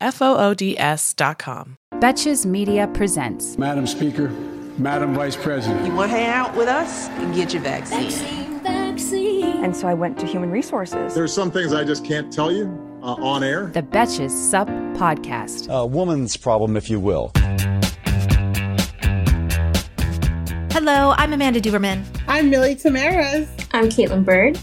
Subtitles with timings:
[0.00, 1.78] F O O D S.com.
[1.94, 3.56] Betches Media presents.
[3.56, 4.28] Madam Speaker,
[4.78, 5.86] Madam Vice President.
[5.86, 7.08] You want to hang out with us?
[7.08, 8.10] And get your vaccine.
[8.10, 9.64] Vaccine, vaccine.
[9.64, 11.14] And so I went to human resources.
[11.14, 12.66] There's some things I just can't tell you
[13.02, 13.68] uh, on air.
[13.68, 15.72] The Betches Sup Podcast.
[15.74, 17.32] A woman's problem, if you will.
[20.72, 22.04] Hello, I'm Amanda Duberman.
[22.28, 23.48] I'm Milly Tamarez.
[23.72, 24.58] I'm Kaitlin Byrd.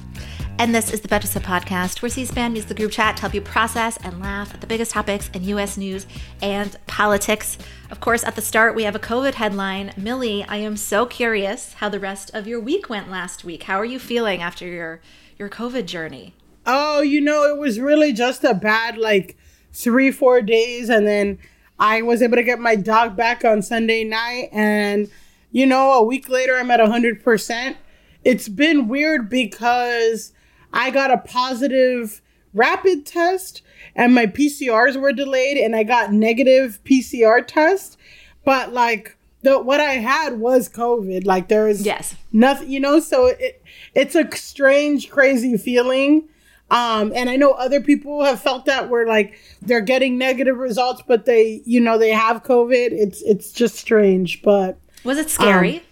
[0.60, 3.42] And this is the Betches Podcast, where C-SPAN uses the group chat to help you
[3.42, 5.78] process and laugh at the biggest topics in U.S.
[5.78, 6.06] news
[6.42, 7.58] and politics.
[7.90, 9.94] Of course, at the start, we have a COVID headline.
[9.98, 13.64] Milly, I am so curious how the rest of your week went last week.
[13.64, 15.02] How are you feeling after your
[15.38, 16.36] your COVID journey?
[16.66, 19.36] Oh, you know, it was really just a bad like
[19.74, 21.40] three, four days, and then
[21.80, 25.10] I was able to get my dog back on Sunday night, and
[25.52, 27.76] you know, a week later, I'm at hundred percent.
[28.24, 30.32] It's been weird because
[30.74, 32.22] I got a positive
[32.54, 33.62] rapid test
[33.96, 37.98] and my PCRs were delayed and I got negative PCR test.
[38.44, 41.26] But like the what I had was COVID.
[41.26, 42.16] Like there is yes.
[42.32, 46.28] nothing, you know, so it it's a strange, crazy feeling.
[46.72, 51.04] Um, and I know other people have felt that where like they're getting negative results,
[51.08, 52.92] but they, you know, they have COVID.
[52.92, 54.42] It's it's just strange.
[54.42, 55.78] But was it scary?
[55.78, 55.84] Um,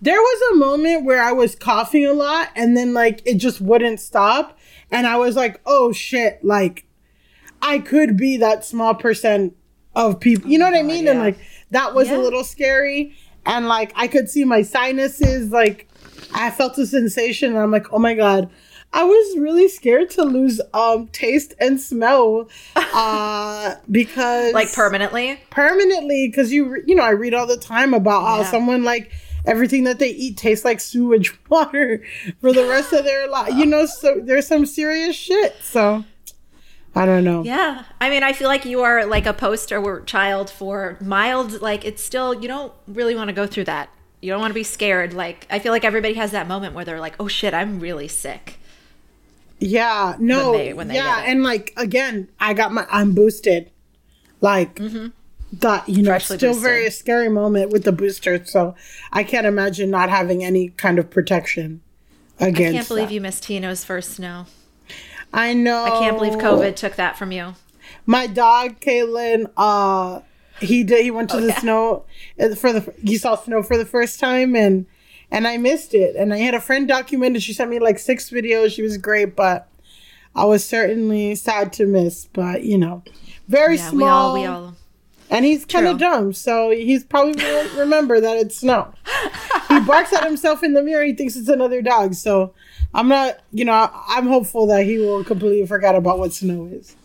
[0.00, 3.60] there was a moment where I was coughing a lot and then like it just
[3.60, 4.58] wouldn't stop.
[4.90, 6.86] And I was like, oh shit, like
[7.62, 9.56] I could be that small percent
[9.96, 10.50] of people.
[10.50, 11.04] You know what I mean?
[11.04, 11.12] Yeah.
[11.12, 11.38] And like
[11.70, 12.16] that was yeah.
[12.16, 13.16] a little scary.
[13.46, 15.88] And like I could see my sinuses, like
[16.32, 18.50] I felt a sensation and I'm like, oh my God.
[18.92, 26.28] I was really scared to lose um taste and smell uh because like permanently permanently
[26.28, 29.10] because you you know I read all the time about how someone like
[29.44, 32.02] everything that they eat tastes like sewage water
[32.40, 33.54] for the rest of their life.
[33.54, 35.56] You know, so there's some serious shit.
[35.62, 36.04] So
[36.94, 37.42] I don't know.
[37.44, 37.84] Yeah.
[38.00, 42.02] I mean, I feel like you are like a poster child for mild, like it's
[42.02, 43.90] still, you don't really want to go through that.
[44.20, 45.12] You don't want to be scared.
[45.12, 48.08] Like, I feel like everybody has that moment where they're like, oh shit, I'm really
[48.08, 48.58] sick.
[49.58, 50.16] Yeah.
[50.18, 50.52] No.
[50.52, 51.24] When they, when they yeah.
[51.26, 53.70] And like, again, I got my, I'm boosted.
[54.40, 55.08] Like, mm-hmm
[55.60, 56.62] that you know Freshly still boosted.
[56.62, 58.74] very scary moment with the booster so
[59.12, 61.80] i can't imagine not having any kind of protection
[62.40, 63.14] against i can't believe that.
[63.14, 64.46] you missed tino's first snow
[65.32, 67.54] i know i can't believe covid took that from you
[68.06, 70.20] my dog Kaitlin, uh
[70.60, 71.60] he did he went to oh, the yeah.
[71.60, 72.04] snow
[72.40, 74.86] uh, for the he saw snow for the first time and
[75.30, 78.30] and i missed it and i had a friend documented she sent me like six
[78.30, 79.68] videos she was great but
[80.34, 83.02] i was certainly sad to miss but you know
[83.48, 84.76] very yeah, small we all we all
[85.30, 88.92] and he's kind of dumb, so he's probably won't remember that it's snow.
[89.68, 91.04] he barks at himself in the mirror.
[91.04, 92.14] He thinks it's another dog.
[92.14, 92.54] So
[92.92, 96.96] I'm not, you know, I'm hopeful that he will completely forget about what snow is.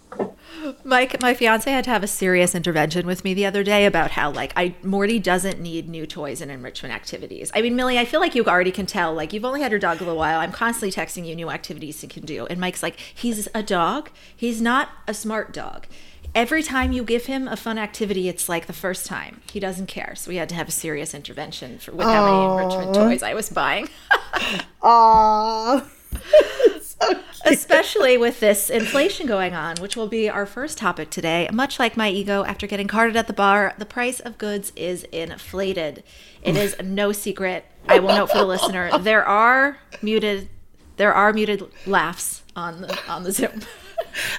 [0.83, 4.11] Mike, my fiance had to have a serious intervention with me the other day about
[4.11, 7.51] how like I Morty doesn't need new toys and enrichment activities.
[7.53, 9.13] I mean, Milly, I feel like you already can tell.
[9.13, 10.39] Like you've only had your dog a little while.
[10.39, 14.09] I'm constantly texting you new activities he can do, and Mike's like, he's a dog.
[14.35, 15.87] He's not a smart dog
[16.35, 19.41] every time you give him a fun activity, it's like the first time.
[19.51, 20.15] He doesn't care.
[20.15, 23.33] So we had to have a serious intervention for with how many enrichment toys I
[23.33, 23.89] was buying.
[24.81, 25.85] Aww.
[26.81, 31.47] so Especially with this inflation going on, which will be our first topic today.
[31.51, 35.03] Much like my ego after getting carded at the bar, the price of goods is
[35.05, 36.03] inflated.
[36.41, 37.65] It is no secret.
[37.87, 40.49] I will note for the listener, there are muted
[40.97, 43.61] there are muted laughs on the on the Zoom.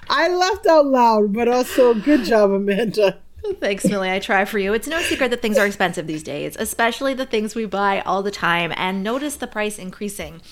[0.09, 3.19] I laughed out loud, but also good job, Amanda.
[3.61, 4.11] Thanks, Milly.
[4.11, 4.75] I try for you.
[4.75, 8.23] It's no secret that things are expensive these days, especially the things we buy all
[8.23, 10.43] the time, and notice the price increasing.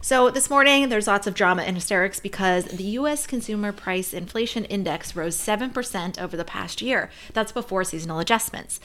[0.00, 4.64] So, this morning, there's lots of drama and hysterics because the US Consumer Price Inflation
[4.66, 7.10] Index rose 7% over the past year.
[7.32, 8.78] That's before seasonal adjustments.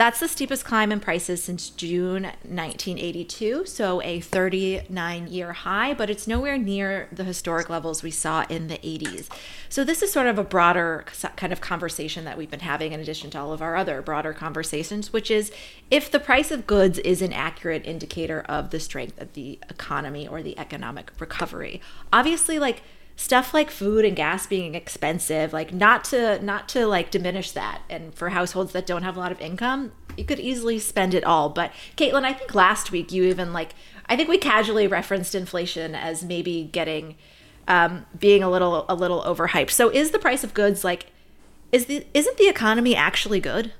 [0.00, 6.08] That's the steepest climb in prices since June 1982, so a 39 year high, but
[6.08, 9.28] it's nowhere near the historic levels we saw in the 80s.
[9.68, 11.04] So, this is sort of a broader
[11.36, 14.32] kind of conversation that we've been having in addition to all of our other broader
[14.32, 15.52] conversations, which is
[15.90, 20.26] if the price of goods is an accurate indicator of the strength of the economy
[20.26, 21.82] or the economic recovery.
[22.10, 22.80] Obviously, like
[23.20, 27.82] stuff like food and gas being expensive like not to not to like diminish that.
[27.90, 31.22] And for households that don't have a lot of income you could easily spend it
[31.22, 31.50] all.
[31.50, 33.74] But kaitlin i think last week you even like
[34.06, 37.16] i think we casually referenced inflation as maybe getting
[37.68, 39.70] um, being a little a little overhyped.
[39.70, 41.06] So is the price of goods like
[41.72, 43.74] is the isn't the economy actually good?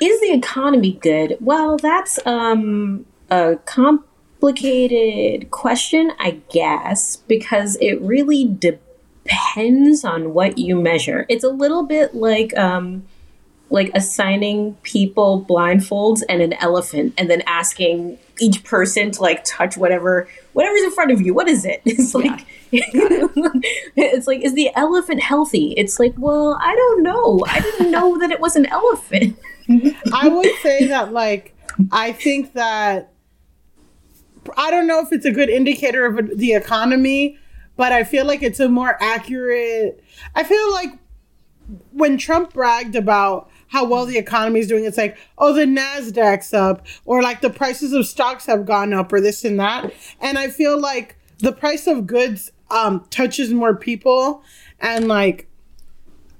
[0.00, 1.38] Is the economy good?
[1.40, 4.06] Well that's um a comp
[4.44, 11.24] complicated question, I guess, because it really depends on what you measure.
[11.30, 13.06] It's a little bit like um,
[13.70, 19.78] like assigning people blindfolds and an elephant, and then asking each person to like touch
[19.78, 21.32] whatever whatever's in front of you.
[21.32, 21.80] What is it?
[21.86, 22.82] It's like yeah.
[23.96, 25.72] it's like is the elephant healthy?
[25.78, 27.42] It's like well, I don't know.
[27.48, 29.38] I didn't know that it was an elephant.
[30.12, 31.54] I would say that like
[31.90, 33.13] I think that
[34.56, 37.38] I don't know if it's a good indicator of the economy,
[37.76, 40.02] but I feel like it's a more accurate.
[40.34, 40.98] I feel like
[41.92, 46.54] when Trump bragged about how well the economy is doing, it's like, oh, the Nasdaq's
[46.54, 49.92] up, or like the prices of stocks have gone up, or this and that.
[50.20, 54.42] And I feel like the price of goods um, touches more people,
[54.80, 55.48] and like,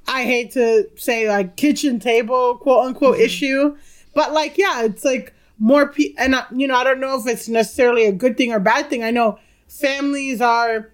[0.06, 3.24] I hate to say like kitchen table quote unquote mm-hmm.
[3.24, 3.76] issue,
[4.14, 7.26] but like, yeah, it's like more people, and I, you know, I don't know if
[7.26, 9.04] it's necessarily a good thing or bad thing.
[9.04, 10.90] I know families are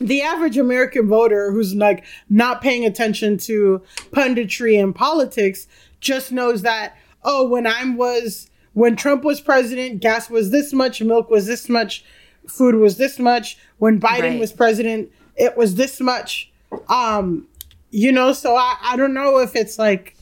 [0.00, 5.66] the average American voter who's like not paying attention to punditry and politics
[6.00, 11.00] just knows that oh, when I was when Trump was president, gas was this much,
[11.00, 12.04] milk was this much,
[12.46, 13.56] food was this much.
[13.78, 14.40] When Biden right.
[14.40, 16.50] was president, it was this much.
[16.88, 17.46] Um,
[17.90, 20.13] you know, so I, I don't know if it's like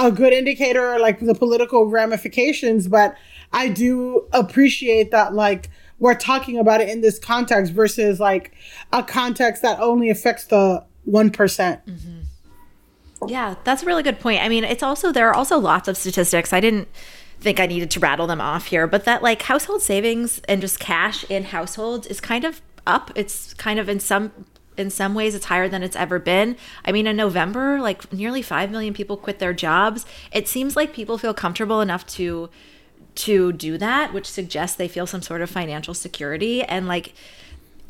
[0.00, 3.14] a good indicator like the political ramifications, but
[3.52, 8.52] I do appreciate that like we're talking about it in this context versus like
[8.92, 12.20] a context that only affects the one mm-hmm.
[13.26, 14.42] Yeah, that's a really good point.
[14.42, 16.54] I mean, it's also there are also lots of statistics.
[16.54, 16.88] I didn't
[17.40, 20.80] think I needed to rattle them off here, but that like household savings and just
[20.80, 23.10] cash in households is kind of up.
[23.14, 24.32] It's kind of in some
[24.76, 26.56] in some ways it's higher than it's ever been.
[26.84, 30.06] I mean, in November, like nearly 5 million people quit their jobs.
[30.32, 32.48] It seems like people feel comfortable enough to
[33.16, 37.12] to do that, which suggests they feel some sort of financial security and like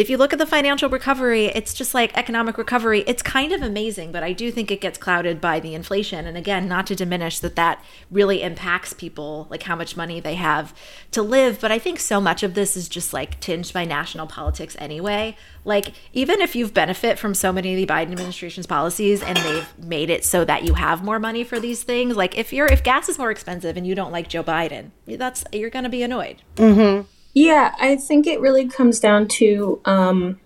[0.01, 3.05] if you look at the financial recovery, it's just like economic recovery.
[3.07, 6.27] It's kind of amazing, but I do think it gets clouded by the inflation.
[6.27, 10.37] And again, not to diminish that that really impacts people, like how much money they
[10.37, 10.73] have
[11.11, 11.61] to live.
[11.61, 15.37] But I think so much of this is just like tinged by national politics anyway.
[15.67, 19.79] Like, even if you've benefit from so many of the Biden administration's policies and they've
[19.79, 22.83] made it so that you have more money for these things, like if you're if
[22.83, 26.41] gas is more expensive and you don't like Joe Biden, that's you're gonna be annoyed.
[26.57, 27.07] Mm-hmm.
[27.33, 30.41] Yeah, I think it really comes down to um,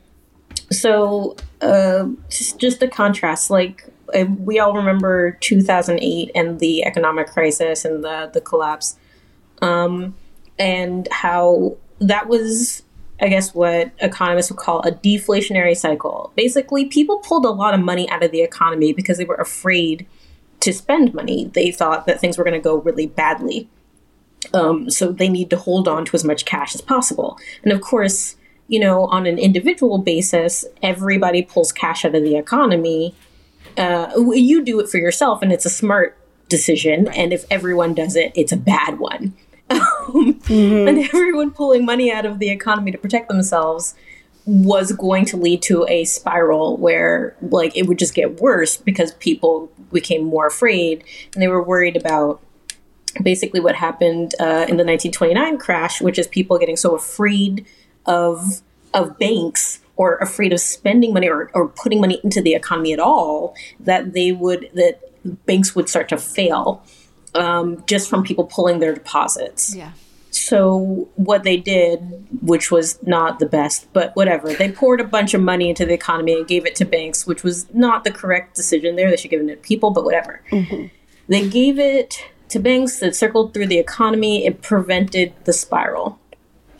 [0.71, 3.51] so uh, just, just the contrast.
[3.51, 3.89] Like
[4.39, 8.97] we all remember 2008 and the economic crisis and the the collapse,
[9.63, 10.15] um,
[10.59, 12.83] and how that was.
[13.21, 16.33] I guess what economists would call a deflationary cycle.
[16.35, 20.05] Basically, people pulled a lot of money out of the economy because they were afraid
[20.59, 21.49] to spend money.
[21.55, 23.69] They thought that things were going to go really badly.
[24.53, 27.39] Um, so they need to hold on to as much cash as possible.
[27.63, 28.37] And of course,
[28.69, 33.15] you know, on an individual basis, everybody pulls cash out of the economy.
[33.77, 36.17] Uh, you do it for yourself, and it's a smart
[36.49, 37.09] decision.
[37.09, 39.35] And if everyone does it, it's a bad one.
[39.71, 40.89] mm-hmm.
[40.89, 43.95] And everyone pulling money out of the economy to protect themselves
[44.47, 49.13] was going to lead to a spiral where, like, it would just get worse because
[49.15, 52.43] people became more afraid and they were worried about
[53.23, 57.67] basically what happened uh, in the 1929 crash, which is people getting so afraid
[58.07, 62.93] of of banks or afraid of spending money or, or putting money into the economy
[62.93, 65.01] at all that they would that
[65.47, 66.85] banks would start to fail
[67.35, 69.75] um, just from people pulling their deposits.
[69.75, 69.93] Yeah.
[70.31, 75.33] So what they did, which was not the best, but whatever, they poured a bunch
[75.33, 78.57] of money into the economy and gave it to banks, which was not the correct
[78.57, 79.11] decision there.
[79.11, 80.43] They should give it to people, but whatever.
[80.51, 80.87] Mm-hmm.
[81.29, 86.19] They gave it to banks that circled through the economy, it prevented the spiral.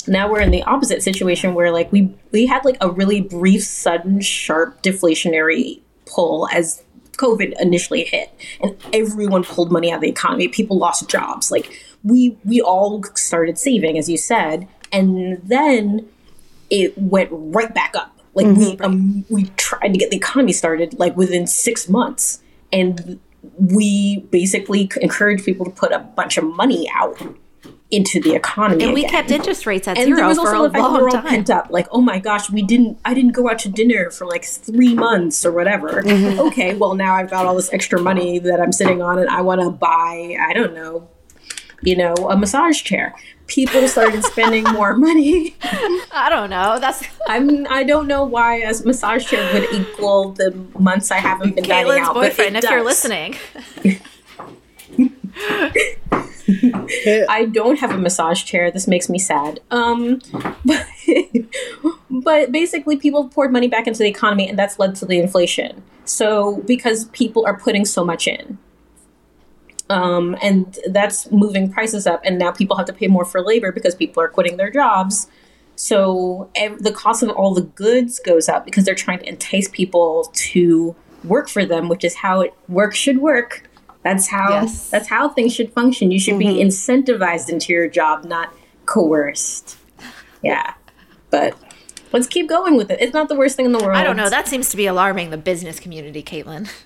[0.07, 3.65] Now we're in the opposite situation where like we we had like a really brief,
[3.65, 6.83] sudden, sharp deflationary pull as
[7.17, 11.51] COVID initially hit and everyone pulled money out of the economy, people lost jobs.
[11.51, 16.09] Like we we all started saving, as you said, and then
[16.71, 18.17] it went right back up.
[18.35, 23.21] Like we um, we tried to get the economy started like within six months, and
[23.59, 27.21] we basically encouraged people to put a bunch of money out
[27.91, 28.85] into the economy.
[28.85, 29.11] And we again.
[29.11, 31.17] kept interest rates at and zero there was for also a fact we long were
[31.17, 31.69] all pent up.
[31.71, 32.99] Like, oh my gosh, we didn't.
[33.05, 36.03] I didn't go out to dinner for like three months or whatever.
[36.03, 36.41] Mm-hmm.
[36.41, 39.43] Okay, well now I've got all this extra money that I'm sitting on, and I
[39.43, 40.37] want to buy.
[40.41, 41.09] I don't know,
[41.83, 43.15] you know, a massage chair.
[43.47, 45.55] People started spending more money.
[45.63, 46.79] I don't know.
[46.81, 47.67] That's I'm.
[47.69, 51.93] I don't know why a massage chair would equal the months I haven't been dining
[51.93, 52.15] Kaitlin's out.
[52.15, 53.37] but boyfriend, if you're listening.
[57.29, 58.71] I don't have a massage chair.
[58.71, 59.61] This makes me sad.
[59.71, 60.21] Um,
[60.65, 60.87] but,
[62.11, 65.83] but basically, people poured money back into the economy, and that's led to the inflation.
[66.05, 68.59] So because people are putting so much in,
[69.91, 73.71] um, and that's moving prices up, and now people have to pay more for labor
[73.73, 75.29] because people are quitting their jobs.
[75.77, 79.69] So ev- the cost of all the goods goes up because they're trying to entice
[79.69, 83.69] people to work for them, which is how it work should work.
[84.03, 84.91] That's how Yes.
[84.91, 86.11] that's how things should function.
[86.11, 88.53] You should be incentivized into your job, not
[88.87, 89.77] coerced.
[90.43, 90.75] Yeah,
[91.31, 91.57] but
[92.13, 93.01] let's keep going with it.
[93.01, 93.97] It's not the worst thing in the world.
[93.97, 94.29] I don't know.
[94.29, 96.71] That seems to be alarming the business community, Kaitlin.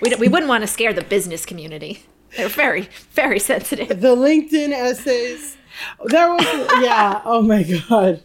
[0.00, 2.04] We, we wouldn't want to scare the business community.
[2.36, 3.88] They're very, very sensitive.
[4.00, 5.56] The LinkedIn essays.
[6.06, 6.44] There was
[6.82, 7.20] yeah.
[7.24, 8.22] Oh my god.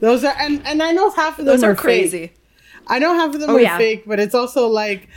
[0.00, 1.80] Those are and and I know half of them Those are fake.
[1.82, 2.32] crazy.
[2.86, 3.78] I know half of them Oh, are yeah.
[3.78, 5.08] fake, but it's also like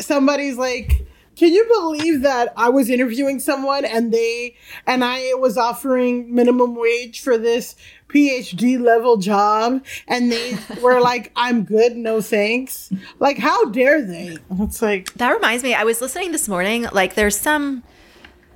[0.00, 5.56] somebody's like, can you believe that I was interviewing someone and they and I was
[5.58, 7.74] offering minimum wage for this
[8.14, 12.90] PhD level job and they were like, I'm good, no thanks.
[13.18, 14.38] Like, how dare they?
[14.60, 16.86] It's like That reminds me, I was listening this morning.
[16.92, 17.82] Like, there's some,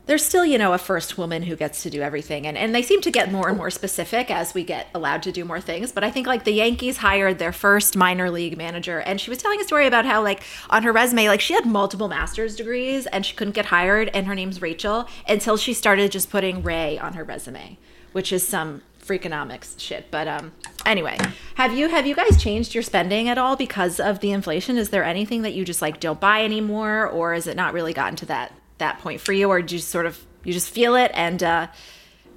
[0.07, 2.47] there's still, you know, a first woman who gets to do everything.
[2.47, 5.33] And, and they seem to get more and more specific as we get allowed to
[5.33, 5.93] do more things.
[5.93, 9.01] But I think, like, the Yankees hired their first minor league manager.
[9.01, 11.67] And she was telling a story about how, like, on her resume, like, she had
[11.67, 14.09] multiple master's degrees and she couldn't get hired.
[14.15, 17.77] And her name's Rachel until she started just putting Ray on her resume,
[18.13, 20.11] which is some freakonomics shit.
[20.11, 20.53] But um
[20.87, 21.17] anyway,
[21.57, 24.77] have you have you guys changed your spending at all because of the inflation?
[24.79, 27.93] Is there anything that you just like don't buy anymore or is it not really
[27.95, 30.71] gotten to that that point for you or do you just sort of you just
[30.71, 31.67] feel it and uh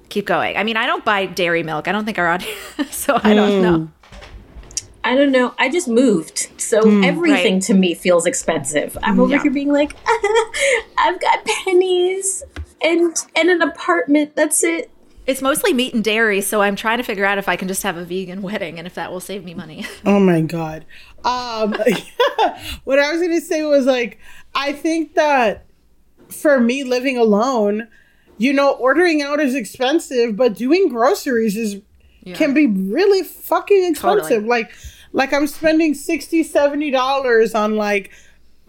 [0.08, 0.56] keep going?
[0.56, 1.86] I mean, I don't buy dairy milk.
[1.88, 2.86] I don't think around here.
[2.90, 3.88] so I don't know.
[5.04, 5.52] I don't know.
[5.58, 7.62] I just moved, so everything right.
[7.64, 8.96] to me feels expensive.
[9.02, 9.42] I'm over Yeah.
[9.42, 9.96] here being like,
[10.96, 12.44] I've got pennies
[12.80, 14.36] and and an apartment.
[14.36, 14.91] That's it.
[15.26, 17.82] It's mostly meat and dairy, so I'm trying to figure out if I can just
[17.84, 19.86] have a vegan wedding and if that will save me money.
[20.04, 20.84] Oh my god.
[21.24, 21.72] Um
[22.84, 24.18] what I was going to say was like
[24.54, 25.64] I think that
[26.28, 27.88] for me living alone,
[28.36, 31.80] you know, ordering out is expensive, but doing groceries is
[32.34, 34.28] can be really fucking expensive.
[34.28, 34.48] Totally.
[34.48, 34.72] Like
[35.12, 38.10] like I'm spending 60 70 dollars on like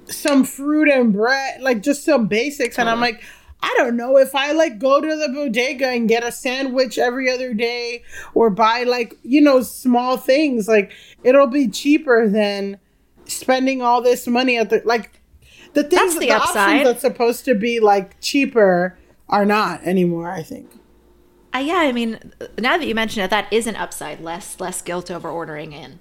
[0.08, 3.24] some fruit and bread, like just some basics and I'm like
[3.64, 7.32] I don't know if I like go to the bodega and get a sandwich every
[7.32, 8.04] other day
[8.34, 10.92] or buy like, you know, small things, like
[11.24, 12.78] it'll be cheaper than
[13.26, 15.22] spending all this money at the like
[15.74, 18.98] the things That's the the options that's supposed to be like cheaper
[19.30, 20.70] are not anymore, I think.
[21.56, 24.20] Uh, yeah, I mean, now that you mention it, that is an upside.
[24.20, 26.00] Less less guilt over ordering in.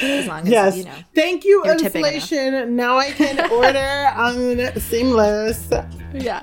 [0.00, 0.76] As long as Yes.
[0.76, 0.94] you know.
[1.14, 2.76] Thank you, inflation.
[2.76, 5.68] Now I can order on um, Seamless.
[6.14, 6.42] Yeah.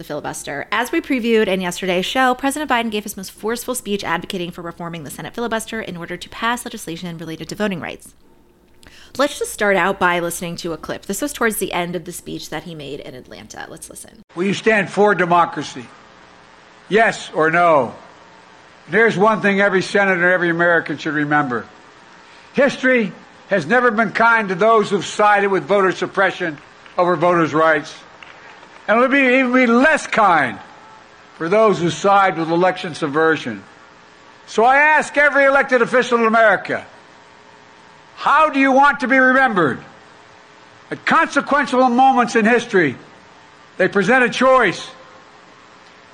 [0.00, 0.66] the filibuster.
[0.72, 4.62] As we previewed in yesterday's show, President Biden gave his most forceful speech advocating for
[4.62, 8.14] reforming the Senate filibuster in order to pass legislation related to voting rights.
[9.18, 11.02] Let's just start out by listening to a clip.
[11.02, 13.66] This was towards the end of the speech that he made in Atlanta.
[13.68, 14.22] Let's listen.
[14.34, 15.86] Will you stand for democracy?
[16.88, 17.94] Yes or no?
[18.88, 21.66] There's one thing every senator, every American should remember.
[22.54, 23.12] History
[23.48, 26.56] has never been kind to those who've sided with voter suppression
[26.96, 27.94] over voters' rights.
[28.90, 30.58] And it'll be even be less kind
[31.36, 33.62] for those who side with election subversion.
[34.48, 36.84] So I ask every elected official in America,
[38.16, 39.78] how do you want to be remembered?
[40.90, 42.96] At consequential moments in history,
[43.76, 44.90] they present a choice.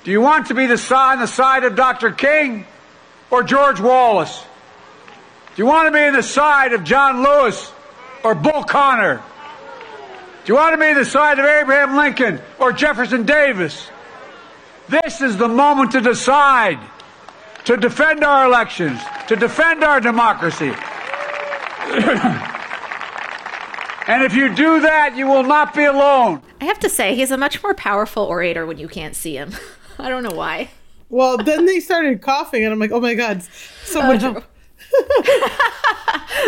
[0.03, 2.11] Do you want to be the on the side of Dr.
[2.11, 2.67] King
[3.31, 4.45] or George Wallace?
[5.55, 7.71] Do you want to be on the side of John Lewis
[8.23, 9.23] or Bull Connor?
[10.47, 13.89] Do you want to be the side of Abraham Lincoln or Jefferson Davis?
[14.87, 16.79] This is the moment to decide,
[17.65, 20.69] to defend our elections, to defend our democracy.
[24.07, 26.41] and if you do that, you will not be alone.
[26.61, 29.51] I have to say, he's a much more powerful orator when you can't see him.
[29.99, 30.69] I don't know why.
[31.09, 33.43] Well, then they started coughing, and I'm like, oh my God,
[33.83, 34.43] so much.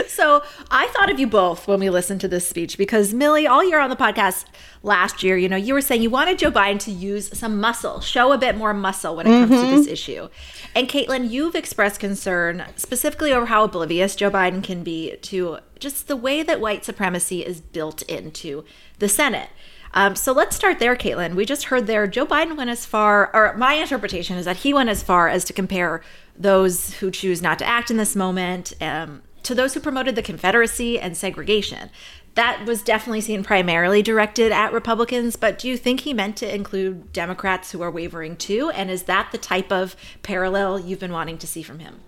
[0.08, 3.64] So I thought of you both when we listened to this speech because Milly, all
[3.64, 4.46] year on the podcast
[4.84, 8.02] last year, you know, you were saying you wanted Joe Biden to use some muscle,
[8.02, 9.70] show a bit more muscle when it comes Mm-hmm.
[9.72, 10.28] to this issue.
[10.76, 16.08] And Kaitlin, you've expressed concern specifically over how oblivious Joe Biden can be to just
[16.08, 18.66] the way that white supremacy is built into
[19.00, 19.50] the Senate.
[19.94, 21.34] Um, so let's start there, Kaitlin.
[21.34, 24.74] We just heard there Joe Biden went as far, or my interpretation is that he
[24.74, 26.02] went as far as to compare
[26.39, 30.21] those who choose not to act in this moment um, to those who promoted the
[30.21, 31.89] Confederacy and segregation.
[32.36, 36.56] That was definitely seen primarily directed at Republicans, but do you think he meant to
[36.56, 38.69] include Democrats who are wavering too?
[38.69, 41.99] And is that the type of parallel you've been wanting to see from him?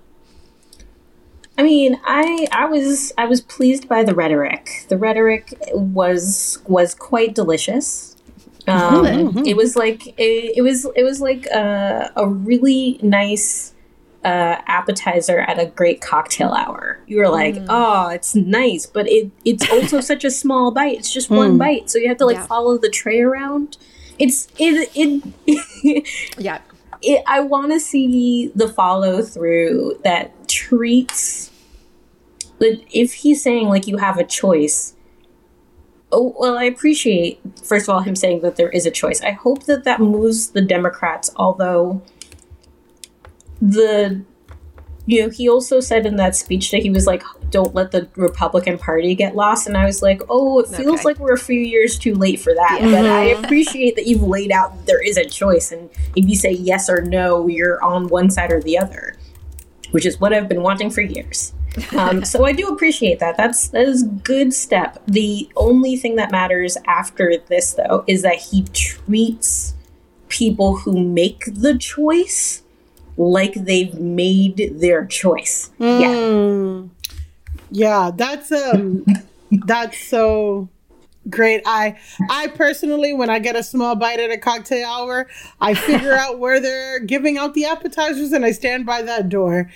[1.58, 4.86] I mean, I I was I was pleased by the rhetoric.
[4.88, 8.16] The rhetoric was was quite delicious.
[8.68, 13.71] Um, It was like it, it was it was like a, a really nice
[14.24, 17.00] uh, appetizer at a great cocktail hour.
[17.08, 21.00] You were like, oh, it's nice, but it it's also such a small bite.
[21.00, 22.46] It's just one bite, so you have to like Yeah.
[22.46, 23.78] follow the tray around.
[24.20, 26.08] It's it it.
[26.38, 26.60] Yeah.
[27.02, 31.50] it, I want to see the follow through that treats.
[32.60, 34.94] But if he's saying like you have a choice,
[36.12, 39.20] oh well, I appreciate first of all him saying that there is a choice.
[39.22, 41.32] I hope that that moves the Democrats.
[41.38, 42.04] Although
[43.62, 44.22] the
[45.06, 48.08] you know he also said in that speech that he was like don't let the
[48.16, 49.68] republican party get lost.
[49.68, 51.04] And i was like oh it feels Okay.
[51.06, 54.52] like we're a few years too late for that but i appreciate that you've laid
[54.52, 55.72] out there is a choice.
[55.72, 59.16] And if you say yes or no you're on one side or the other
[59.92, 61.54] which is what i've been wanting for years.
[61.98, 63.38] Um, so i do appreciate that.
[63.38, 65.02] That's that is a good step.
[65.08, 69.74] The only thing that matters after this though is that he treats
[70.30, 72.64] people who make the choice
[73.18, 75.72] like they've made their choice.
[75.80, 76.14] Yeah.
[76.14, 76.90] Mm.
[77.70, 79.06] Yeah, that's um
[79.52, 80.70] that's so
[81.30, 81.62] great.
[81.66, 81.98] I
[82.30, 86.40] I personally when I get a small bite at a cocktail hour, I figure out
[86.40, 89.72] where they're giving out the appetizers and I stand by that door.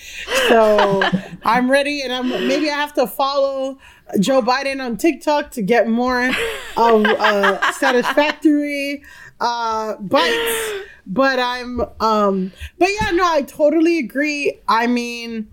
[0.50, 1.04] So
[1.46, 3.78] I'm ready and I'm maybe I have to follow
[4.20, 6.30] Joe Biden on TikTok to get more
[6.78, 9.04] of uh, satisfactory
[9.46, 10.72] uh, bites.
[11.08, 14.60] But I'm um but yeah, no, I totally agree.
[14.68, 15.48] I mean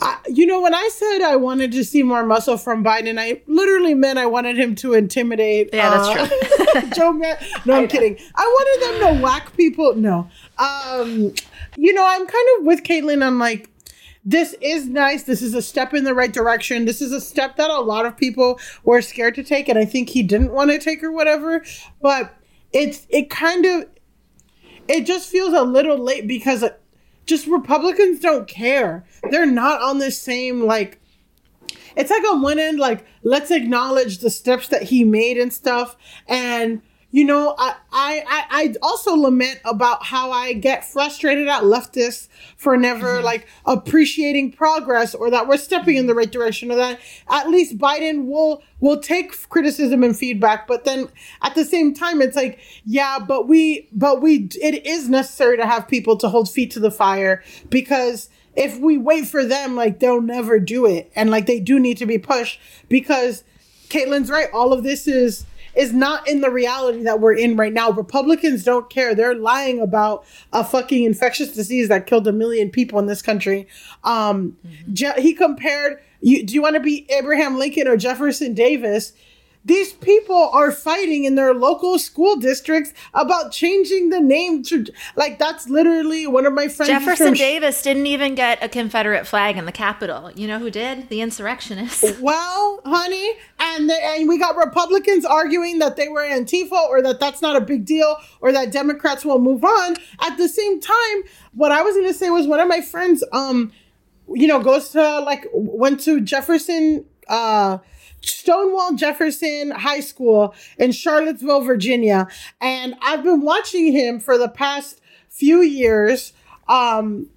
[0.00, 3.42] I, you know, when I said I wanted to see more muscle from Biden, I
[3.46, 5.70] literally meant I wanted him to intimidate.
[5.72, 7.12] Yeah, that's uh, Joe.
[7.64, 8.16] No, I'm kidding.
[8.34, 9.94] I wanted them to whack people.
[9.96, 11.34] No, um,
[11.76, 13.70] you know, I'm kind of with Kaitlin on like
[14.24, 15.24] this is nice.
[15.24, 16.84] This is a step in the right direction.
[16.84, 19.84] This is a step that a lot of people were scared to take, and I
[19.84, 21.64] think he didn't want to take or whatever.
[22.00, 22.34] But
[22.72, 23.86] it's it kind of
[24.88, 26.70] it just feels a little late because uh,
[27.26, 29.04] just Republicans don't care.
[29.30, 31.00] They're not on the same like
[31.96, 35.96] it's like on one end, like let's acknowledge the steps that he made and stuff.
[36.26, 42.28] And you know, I I I also lament about how I get frustrated at leftists
[42.58, 43.24] for never mm-hmm.
[43.24, 47.78] like appreciating progress or that we're stepping in the right direction or that at least
[47.78, 50.66] Biden will will take criticism and feedback.
[50.66, 51.08] But then
[51.40, 55.66] at the same time, it's like, yeah, but we but we it is necessary to
[55.66, 60.00] have people to hold feet to the fire because if we wait for them, like
[60.00, 61.10] they'll never do it.
[61.16, 63.44] And like they do need to be pushed because
[63.88, 64.48] Kaitlin's right.
[64.52, 67.90] All of this is is not in the reality that we're in right now.
[67.90, 69.14] Republicans don't care.
[69.14, 73.66] They're lying about a fucking infectious disease that killed a million people in this country.
[74.04, 74.94] Um, mm-hmm.
[74.94, 76.00] Je- he compared.
[76.20, 79.12] You, do you want to be Abraham Lincoln or Jefferson Davis?
[79.68, 85.38] These people are fighting in their local school districts about changing the name to like
[85.38, 86.88] that's literally one of my friends.
[86.88, 90.30] Jefferson Davis didn't even get a Confederate flag in the Capitol.
[90.34, 91.10] You know who did?
[91.10, 92.18] The insurrectionists.
[92.28, 97.40] Well, honey, and and we got Republicans arguing that they were Antifa or that that's
[97.42, 99.96] not a big deal or that Democrats will move on.
[100.20, 103.22] At the same time, what I was going to say was one of my friends,
[103.32, 103.72] um,
[104.34, 107.04] you know, goes to like went to Jefferson.
[107.28, 107.78] Uh,
[108.20, 112.28] Stonewall Jefferson High School in Charlottesville, Virginia.
[112.60, 116.32] And I've been watching him for the past few years.
[116.68, 117.28] Um,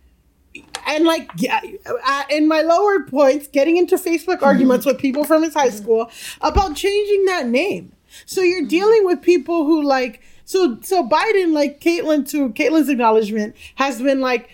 [0.88, 5.54] and like uh, in my lower points, getting into Facebook arguments with people from his
[5.54, 7.94] high school about changing that name.
[8.26, 13.56] So you're dealing with people who like so so Biden, like Kaitlin to Kaitlin's acknowledgement,
[13.76, 14.50] has been like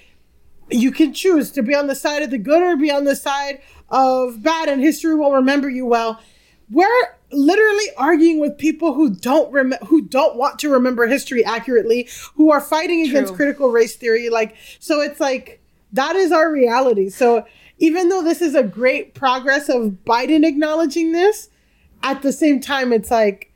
[0.70, 3.16] you can choose to be on the side of the good or be on the
[3.16, 6.20] side of bad and history will remember you well.
[6.70, 12.10] We're literally arguing with people who don't rem- who don't want to remember history accurately,
[12.36, 13.12] who are fighting True.
[13.12, 14.30] against critical race theory.
[14.30, 15.62] Like, so it's like
[15.94, 17.10] that is our reality.
[17.10, 17.46] So
[17.80, 21.50] even though this is a great progress of Biden acknowledging this,
[22.04, 23.47] at the same time, it's like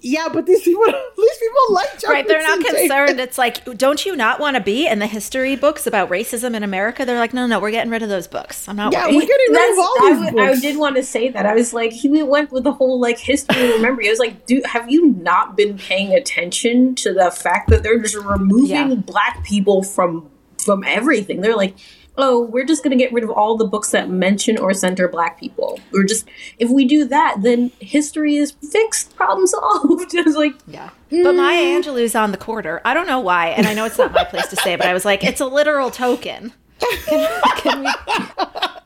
[0.00, 0.84] yeah, but these people,
[1.16, 2.28] these people like Jefferson right.
[2.28, 3.20] They're not concerned.
[3.20, 6.62] It's like, don't you not want to be in the history books about racism in
[6.62, 7.04] America?
[7.04, 8.68] They're like, no, no, we're getting rid of those books.
[8.68, 8.92] I'm not.
[8.92, 9.16] Yeah, worried.
[9.16, 10.58] we're getting rid of all these I, books.
[10.58, 11.46] I did want to say that.
[11.46, 14.06] I was like, he went with the whole like history and memory.
[14.08, 17.98] I was like, dude, have you not been paying attention to the fact that they're
[17.98, 18.94] just removing yeah.
[18.94, 21.40] black people from from everything?
[21.40, 21.76] They're like,
[22.18, 25.08] oh, we're just going to get rid of all the books that mention or center
[25.08, 25.80] black people.
[25.92, 26.26] We're just,
[26.58, 30.14] if we do that, then history is fixed, problem solved.
[30.18, 30.90] I was like, yeah.
[31.10, 31.22] Mm.
[31.22, 32.82] But Maya Angelou's on the quarter.
[32.84, 33.48] I don't know why.
[33.48, 35.46] And I know it's not my place to say, but I was like, it's a
[35.46, 36.52] literal token.
[36.78, 37.90] Can, can we?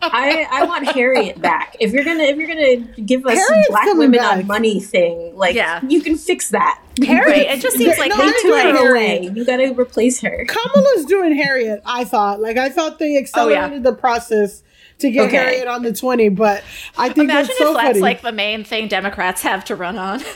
[0.02, 1.76] I I want Harriet back.
[1.80, 4.38] If you're gonna if you're gonna give us Harriet's black women back.
[4.38, 5.80] on money thing, like yeah.
[5.86, 6.82] you can fix that.
[7.04, 9.30] Harriet, it just seems like no, they took her away.
[9.34, 10.44] You got to replace her.
[10.46, 11.82] Kamala's doing Harriet.
[11.86, 13.78] I thought like I thought they accelerated oh, yeah.
[13.78, 14.62] the process
[14.98, 15.36] to get okay.
[15.36, 16.64] Harriet on the twenty, but
[16.98, 18.00] I think imagine that's so if that's funny.
[18.00, 20.20] like the main thing Democrats have to run on.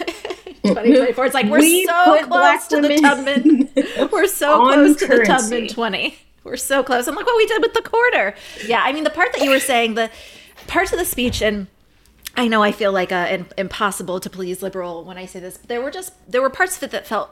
[0.66, 1.26] 2024.
[1.26, 3.68] It's like we're we so close to the Tubman.
[4.10, 6.18] We're so close to the Tubman 20.
[6.46, 7.08] We're so close.
[7.08, 8.34] I'm like what we did with the quarter.
[8.64, 10.10] Yeah, I mean the part that you were saying, the
[10.68, 11.66] parts of the speech, and
[12.36, 15.40] I know I feel like uh, a, an impossible to please liberal when I say
[15.40, 17.30] this, but there were just there were parts of it that felt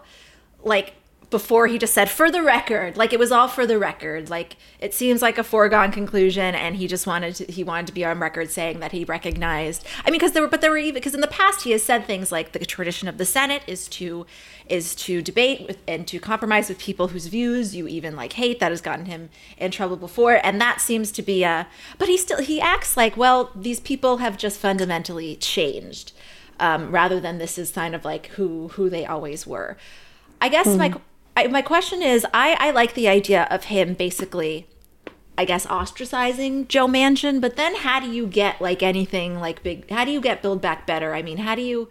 [0.65, 0.95] like
[1.35, 4.31] before he just said for the record like it was all for the record.
[4.31, 7.93] Like it seems like a foregone conclusion and he just wanted to he wanted to
[7.93, 10.79] be on record saying that he recognized i mean because there were but there were
[10.79, 13.63] even because in the past he has said things like the tradition of the senate
[13.67, 14.27] is to
[14.69, 18.61] is to debate with, and to compromise with people whose views you even like hate.
[18.61, 21.67] That has gotten him in trouble before and that seems to be a
[21.99, 26.13] but he still he acts like well these people have just fundamentally changed
[26.61, 29.77] um, rather than this is kind of like who who they always were.
[30.41, 30.79] I guess mm.
[31.37, 34.67] I, my question is, I I like the idea of him basically.
[35.37, 39.91] I guess ostracizing Joe Manchin, but then how do you get like anything like big?
[39.91, 41.13] How do you get Build Back Better?
[41.13, 41.89] I mean, how do you?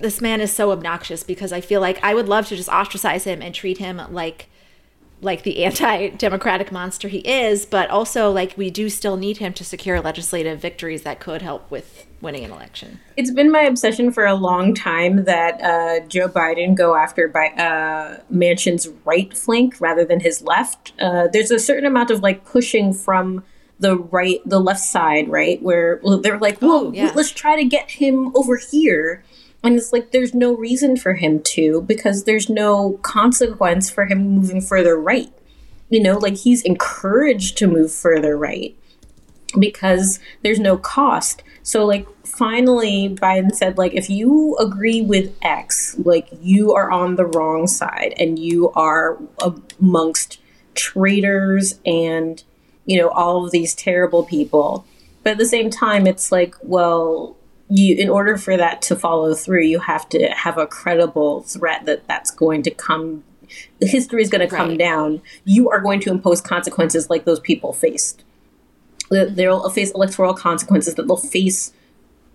[0.00, 3.24] This man is so obnoxious because I feel like I would love to just ostracize
[3.24, 4.48] him and treat him like
[5.20, 9.64] like the anti-democratic monster he is, but also like we do still need him to
[9.64, 13.00] secure legislative victories that could help with winning an election.
[13.16, 17.48] It's been my obsession for a long time that uh, Joe Biden go after by
[17.48, 20.92] uh, Manchin's right flank rather than his left.
[21.00, 23.44] Uh, there's a certain amount of like pushing from
[23.80, 27.12] the right, the left side, right, where they're like, "Whoa, Oh, yeah.
[27.14, 29.22] let's try to get him over here."
[29.62, 34.28] And it's like there's no reason for him to because there's no consequence for him
[34.28, 35.32] moving further right.
[35.90, 38.76] You know, like he's encouraged to move further right
[39.58, 41.42] because there's no cost.
[41.62, 47.16] So like finally Biden said like if you agree with X, like you are on
[47.16, 49.18] the wrong side and you are
[49.80, 50.40] amongst
[50.74, 52.44] traitors and
[52.86, 54.86] you know all of these terrible people.
[55.24, 57.36] But at the same time it's like well
[57.70, 61.84] you in order for that to follow through you have to have a credible threat
[61.86, 63.22] that that's going to come
[63.78, 64.78] the history is going to come Right.
[64.78, 68.24] down you are going to impose consequences like those people faced
[69.10, 71.72] they'll face electoral consequences that they'll face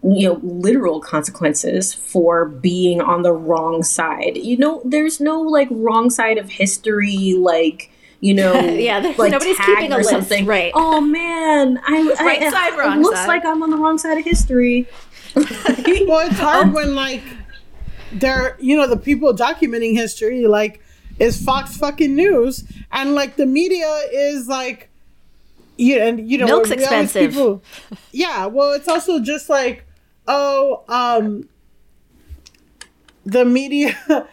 [0.03, 5.67] you know literal consequences for being on the wrong side you know there's no like
[5.71, 10.71] wrong side of history like you know Yeah, like nobody's keeping a list, something right.
[10.75, 13.27] oh man i, I Right side, it looks side.
[13.27, 14.87] like i'm on the wrong side of history
[15.35, 17.23] well, it's hard when like
[18.11, 20.81] they're you know the people documenting history like
[21.19, 24.89] is Fox fucking News and like the media is like
[25.77, 27.31] you and you know Milk's expensive.
[27.31, 27.63] people-
[28.11, 29.85] yeah, well, it's also just like
[30.27, 31.49] oh um
[33.25, 33.97] the media.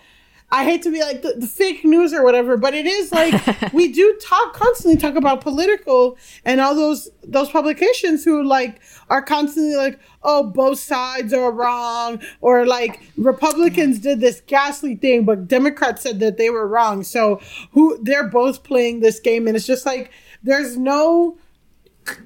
[0.52, 3.34] I hate to be like the, the fake news or whatever, but it is like
[3.72, 9.22] we do talk constantly talk about political and all those those publications who like are
[9.22, 15.48] constantly like, oh, both sides are wrong, or like Republicans did this ghastly thing, but
[15.48, 17.02] Democrats said that they were wrong.
[17.02, 17.40] So
[17.72, 20.10] who they're both playing this game, and it's just like
[20.42, 21.38] there's no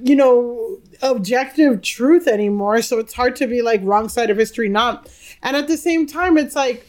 [0.02, 4.68] you know objective truth anymore so it's hard to be like wrong side of history
[4.68, 5.10] not
[5.42, 6.86] and at the same time it's like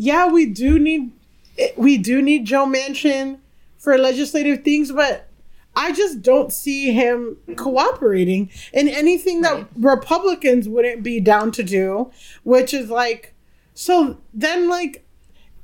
[0.00, 1.12] yeah we do need
[1.58, 3.38] eh, we do need joe manchin
[3.78, 5.28] for legislative things but
[5.76, 12.10] i just don't see him cooperating in anything that republicans wouldn't be down to do
[12.42, 13.34] which is like
[13.74, 15.04] so then like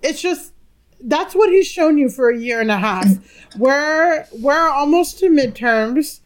[0.02, 0.52] it's just
[1.00, 3.06] that's what he's shown you for a year and a half
[3.56, 6.20] we're we're almost to midterms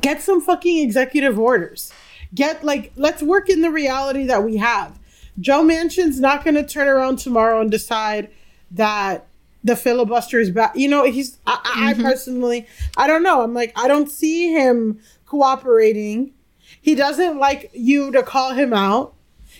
[0.00, 1.92] get some fucking executive orders.
[2.34, 4.98] Get like let's work in the reality that we have.
[5.38, 8.30] Joe Manchin's not going to turn around tomorrow and decide
[8.70, 9.26] that
[9.62, 10.76] the filibuster is back.
[10.76, 12.02] You know, he's I, I I mm-hmm.
[12.02, 13.42] personally I don't know.
[13.42, 16.32] I'm like I don't see him cooperating.
[16.80, 19.14] He doesn't like you to call him out.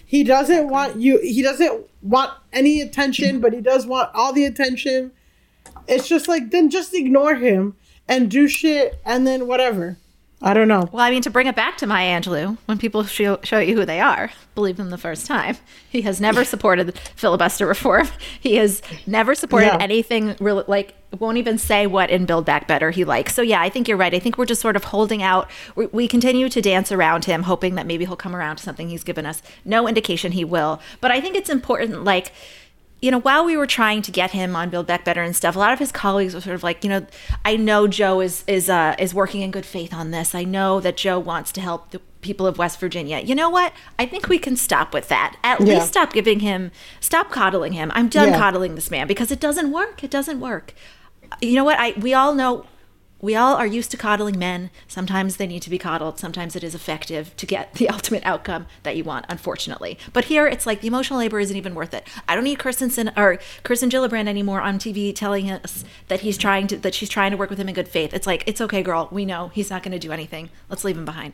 [0.05, 4.45] He doesn't want you he doesn't want any attention, but he does want all the
[4.45, 5.11] attention.
[5.89, 7.75] It's just like then just ignore him
[8.09, 9.99] and do shit and then whatever.
[10.47, 10.89] I don't know.
[10.93, 13.75] Well, I mean, to bring it back to Maya Angelou, when people show, show you
[13.75, 15.57] who they are, believe them the first time.
[15.91, 18.07] He has never supported filibuster reform.
[18.41, 19.79] He has never supported Yeah.
[19.81, 23.35] anything really like won't even say what in Build Back Better he likes.
[23.35, 24.15] So yeah, I think you're right.
[24.15, 25.51] I think we're just sort of holding out.
[25.75, 28.89] We, we continue to dance around him, hoping that maybe he'll come around to something
[28.89, 29.43] he's given us.
[29.65, 30.81] No indication he will.
[31.01, 32.33] But I think it's important, like
[33.03, 35.55] you know, while we were trying to get him on Build Back Better and stuff,
[35.55, 37.07] a lot of his colleagues were sort of like, you know,
[37.45, 40.35] I know Joe is is uh, is working in good faith on this.
[40.35, 43.19] I know that Joe wants to help the people of West Virginia.
[43.21, 43.73] You know what?
[43.99, 45.37] I think we can stop with that.
[45.45, 45.75] At Yeah.
[45.75, 47.93] least stop giving him, stop coddling him.
[47.95, 48.39] I'm done Yeah.
[48.39, 50.03] coddling this man because it doesn't work.
[50.03, 50.75] It doesn't work.
[51.41, 51.79] You know what?
[51.79, 52.65] I we all know.
[53.21, 54.71] We all are used to coddling men.
[54.87, 56.19] Sometimes they need to be coddled.
[56.19, 59.99] Sometimes it is effective to get the ultimate outcome that you want, unfortunately.
[60.13, 62.07] But here it's like the emotional labor isn't even worth it.
[62.29, 66.37] I don't need Kyrsten Sin- or Kirsten Gillibrand anymore on TV telling us that he's
[66.37, 68.13] trying to that she's trying to work with him in good faith.
[68.13, 69.09] It's like it's okay, girl.
[69.11, 70.51] We know he's not going to do anything.
[70.69, 71.33] Let's leave him behind.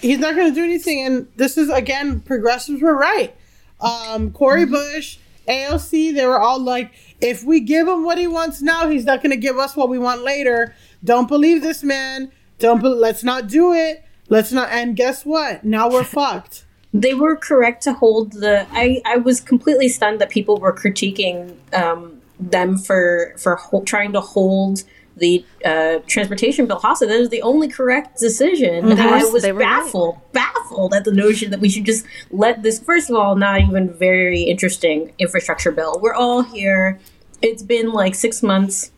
[0.00, 1.00] He's not going to do anything.
[1.00, 3.34] And this is, again, progressives were right.
[3.80, 4.72] Um, Cory Mm-hmm.
[4.72, 9.04] Bush, AOC, they were all like, if we give him what he wants now, he's
[9.06, 10.74] not going to give us what we want later.
[11.06, 12.30] Don't believe this man.
[12.58, 12.82] Don't.
[12.82, 14.04] Be- let's not do it.
[14.28, 14.68] Let's not.
[14.70, 15.64] And guess what?
[15.64, 16.64] Now we're fucked.
[16.94, 21.54] they were correct to hold the i i was completely stunned that people were critiquing
[21.74, 24.82] um them for for hol- trying to hold
[25.18, 28.84] the uh, transportation bill, Hasa, that is the only correct decision.
[28.84, 28.98] Mhm.
[28.98, 29.82] I was they were right.
[29.82, 33.60] baffled, baffled at the notion that we should just let this, first of all, not
[33.62, 35.98] even very interesting infrastructure bill.
[36.02, 36.98] We're all here.
[37.40, 38.92] It's been like six months.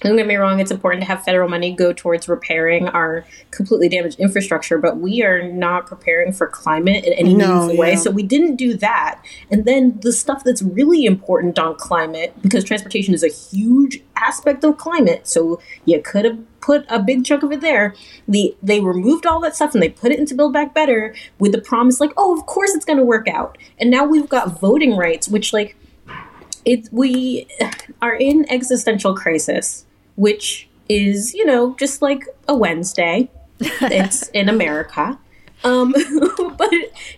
[0.00, 3.88] Don't get me wrong, it's important to have federal money go towards repairing our completely
[3.88, 7.96] damaged infrastructure, but we are not preparing for climate in any No, meaningful way.
[7.96, 9.20] So we didn't do that.
[9.50, 14.62] And then the stuff that's really important on climate, because transportation is a huge aspect
[14.62, 17.94] of climate, so you could have put a big chunk of it there.
[18.28, 21.52] The they removed all that stuff and they put it into Build Back Better with
[21.52, 23.58] the promise like, oh, of course it's gonna work out.
[23.80, 25.76] And now we've got voting rights, which like
[26.64, 27.48] it we
[28.02, 29.86] are in existential crisis,
[30.18, 33.30] which is, you know, just like a Wednesday.
[33.60, 35.18] it's in America.
[35.64, 35.92] Um,
[36.58, 36.70] but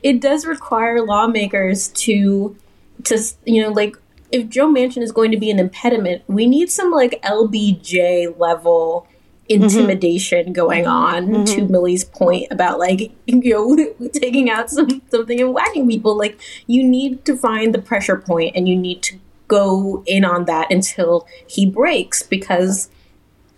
[0.03, 2.57] it does require lawmakers to
[3.05, 3.97] to you know like
[4.31, 9.07] if Joe Manchin is going to be an impediment, we need some like LBJ level
[9.49, 9.63] mm-hmm.
[9.63, 10.93] intimidation going mm-hmm.
[10.93, 11.45] on mm-hmm.
[11.45, 16.41] to Milly's point about like you know taking out some something and whacking people like
[16.67, 19.19] you need to find the pressure point and you need to
[19.51, 22.89] go in on that until he breaks because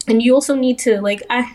[0.09, 1.55] and you also need to like I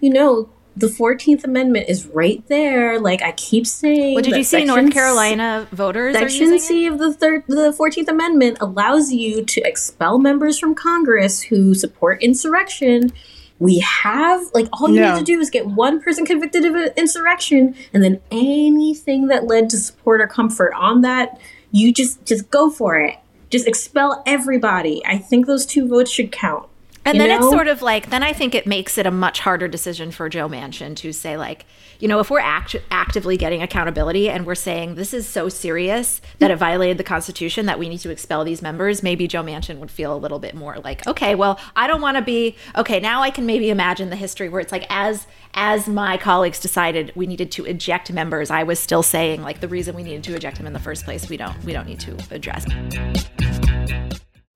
[0.00, 4.44] you know the 14th amendment is right there like I keep saying What did you
[4.44, 4.64] see?
[4.64, 9.44] North Carolina voters are Section using C of the third, the Fourteenth Amendment allows you
[9.44, 13.10] to expel members from Congress who support insurrection.
[13.58, 15.14] We have like all you Yeah.
[15.14, 19.48] need to do is get one person convicted of an insurrection, and then anything that
[19.48, 21.40] led to support or comfort on that,
[21.72, 23.16] you just just go for it.
[23.50, 25.02] Just expel everybody.
[25.06, 26.68] I think those two votes should count.
[27.08, 29.40] And You then it's sort of like, then I think it makes it a much
[29.40, 31.64] harder decision for Joe Manchin to say, like,
[32.00, 36.20] you know, if we're act- actively getting accountability and we're saying this is so serious
[36.38, 39.78] that it violated the Constitution that we need to expel these members, maybe Joe Manchin
[39.78, 43.00] would feel a little bit more like, okay, well, I don't want to be okay.
[43.00, 47.10] Now I can maybe imagine the history where it's like, as as my colleagues decided
[47.14, 50.34] we needed to eject members, I was still saying like the reason we needed to
[50.34, 52.66] eject them in the first place, we don't we don't need to address.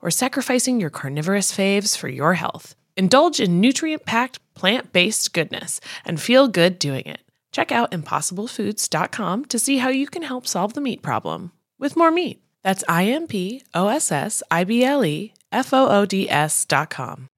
[0.00, 2.74] or sacrificing your carnivorous faves for your health.
[2.96, 7.20] Indulge in nutrient packed, plant based goodness and feel good doing it.
[7.52, 12.10] Check out impossiblefoods.com to see how you can help solve the meat problem with more
[12.10, 12.42] meat.
[12.62, 16.28] That's I M P O S S I B L E F O O D
[16.28, 17.28] S.com.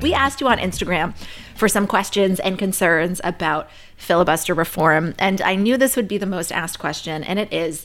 [0.00, 1.14] We asked you on Instagram
[1.56, 6.24] for some questions and concerns about filibuster reform, and I knew this would be the
[6.24, 7.84] most asked question, and it is,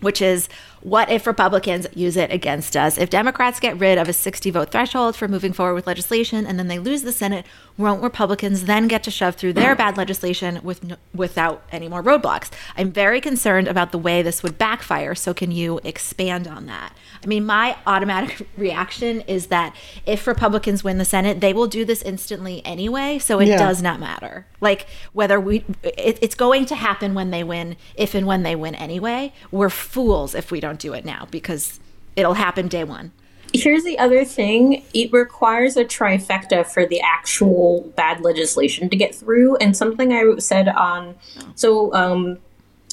[0.00, 0.48] which is
[0.84, 2.98] what if Republicans use it against us?
[2.98, 6.58] If Democrats get rid of a 60 vote threshold for moving forward with legislation and
[6.58, 7.46] then they lose the Senate,
[7.78, 12.02] won't Republicans then get to shove through their bad legislation with no, without any more
[12.02, 12.50] roadblocks?
[12.76, 15.14] I'm very concerned about the way this would backfire.
[15.14, 16.92] So, can you expand on that?
[17.22, 19.74] I mean, my automatic reaction is that
[20.04, 23.18] if Republicans win the Senate, they will do this instantly anyway.
[23.18, 23.56] So it Yeah.
[23.56, 24.46] does not matter.
[24.64, 28.56] Like whether we, it, it's going to happen when they win, if and when they
[28.56, 29.32] win anyway.
[29.52, 31.78] We're fools if we don't do it now because
[32.16, 33.12] it'll happen day one.
[33.52, 39.14] Here's the other thing it requires a trifecta for the actual bad legislation to get
[39.14, 39.54] through.
[39.56, 41.14] And something I said on,
[41.54, 42.38] so um,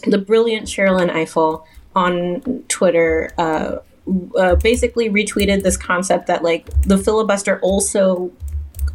[0.06, 1.66] the brilliant Sherrilyn Ifill
[1.96, 3.78] on Twitter uh,
[4.38, 8.32] uh, basically retweeted this concept that, like, the filibuster also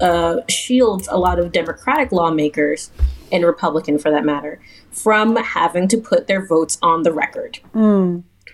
[0.01, 2.91] uh, shields a lot of Democratic lawmakers
[3.33, 4.61] and Republican, for that matter,
[4.91, 7.59] from having to put their votes on the record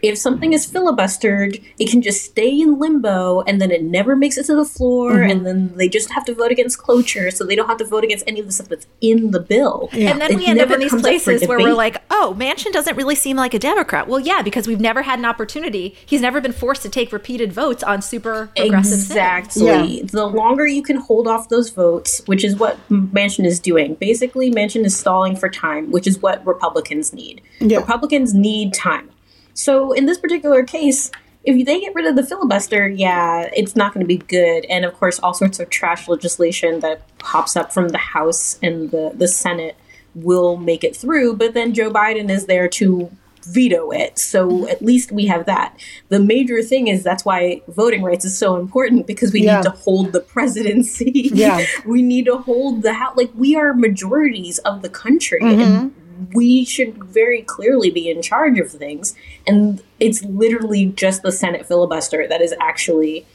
[0.02, 4.36] if something is filibustered, it can just stay in limbo and then it never makes
[4.36, 5.30] it to the floor Mm-hmm.
[5.30, 8.04] and then they just have to vote against cloture so they don't have to vote
[8.04, 9.88] against any of the stuff that's in the bill.
[9.92, 12.02] And then It we end up in these comes up for places where we're like,
[12.10, 14.08] oh, Manchin doesn't really seem like a Democrat.
[14.08, 15.96] Well, yeah, because we've never had an opportunity.
[16.06, 19.10] He's never been forced to take repeated votes on super progressive things.
[19.10, 20.02] Exactly.
[20.02, 23.94] The longer you can hold off those votes, which is what Manchin is doing.
[23.94, 27.40] Basically, Manchin is stalling for time, which is what Republicans need.
[27.60, 27.78] Yeah.
[27.78, 29.10] Republicans need time.
[29.54, 31.10] So in this particular case,
[31.44, 34.64] if they get rid of the filibuster, yeah, it's not going to be good.
[34.66, 38.90] And of course, all sorts of trash legislation that pops up from the House and
[38.90, 39.76] the, the Senate
[40.14, 41.36] will make it through.
[41.36, 43.10] But then Joe Biden is there to
[43.44, 44.20] veto it.
[44.20, 45.76] So at least we have that.
[46.10, 49.56] The major thing is that's why voting rights is so important because we Yeah.
[49.56, 51.30] need to hold the presidency.
[51.34, 51.64] Yeah.
[51.86, 53.16] we need to hold the house.
[53.16, 55.40] Like we are majorities of the country.
[55.40, 55.60] Mm-hmm.
[55.60, 55.94] And
[56.32, 59.14] we should very clearly be in charge of things.
[59.46, 63.26] And it's literally just the Senate filibuster that is actually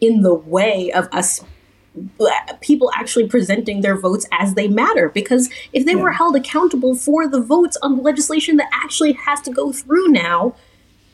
[0.00, 1.40] in the way of us
[2.60, 7.26] people actually presenting their votes as they matter because if they were held accountable for
[7.26, 10.54] the votes on the legislation that actually has to go through now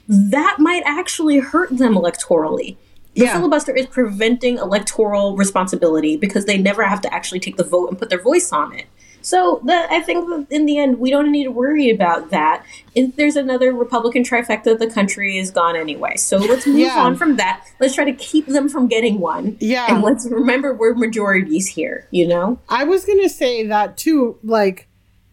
[0.08, 2.76] that might actually hurt them electorally
[3.14, 3.34] the Yeah.
[3.34, 7.96] filibuster is preventing electoral responsibility because they never have to actually take the vote and
[7.96, 8.86] put their voice on it
[9.22, 12.64] so that I think that in the end we don't need to worry about that.
[12.94, 16.16] If there's another Republican trifecta, the country is gone anyway.
[16.16, 16.98] So let's move Yeah.
[16.98, 17.64] on from that.
[17.80, 19.56] Let's try to keep them from getting one.
[19.60, 19.86] Yeah.
[19.88, 22.58] And let's remember we're majorities here, you know?
[22.68, 24.38] I was gonna say that too.
[24.42, 24.88] Like,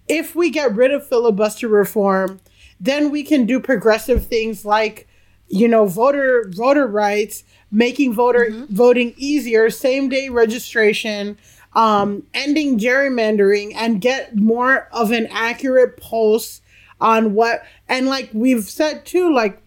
[0.08, 2.40] if we get rid of filibuster reform,
[2.80, 5.08] then we can do progressive things like,
[5.48, 8.74] you know, voter voter rights, making voter mm-hmm.
[8.74, 11.38] voting easier, same day registration,
[11.74, 16.62] um, ending gerrymandering, and get more of an accurate pulse
[17.00, 17.64] on what.
[17.88, 19.62] And like we've said too, like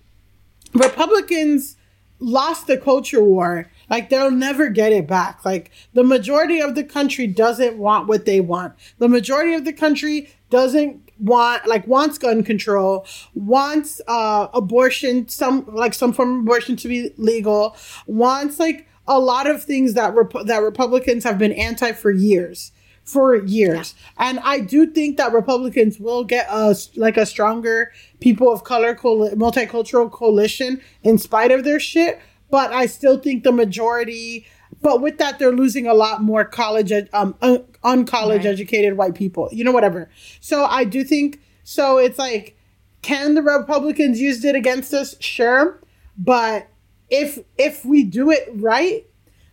[0.75, 1.77] Republicans
[2.23, 3.69] lost the culture war.
[3.91, 5.45] Like they'll never get it back.
[5.45, 8.75] Like the majority of the country doesn't want what they want.
[8.99, 15.67] The majority of the country doesn't want like wants gun control, wants uh abortion, some
[15.67, 17.77] like some form of abortion to be legal,
[18.07, 22.73] wants like a lot of things that Rep- that Republicans have been anti for years
[23.05, 23.95] for years.
[24.19, 28.95] And I do think that Republicans will get a like a stronger people of color
[28.95, 34.47] multicultural coalition in spite of their shit, but I still think the majority
[34.81, 39.49] but with that they're losing a lot more college um un- uncollege educated white people.
[39.53, 40.09] You know whatever.
[40.41, 42.57] So I do think so it's like
[43.03, 45.17] can the Republicans use it against us?
[45.19, 45.81] Sure.
[46.17, 46.69] But
[47.13, 49.07] if if we do it right,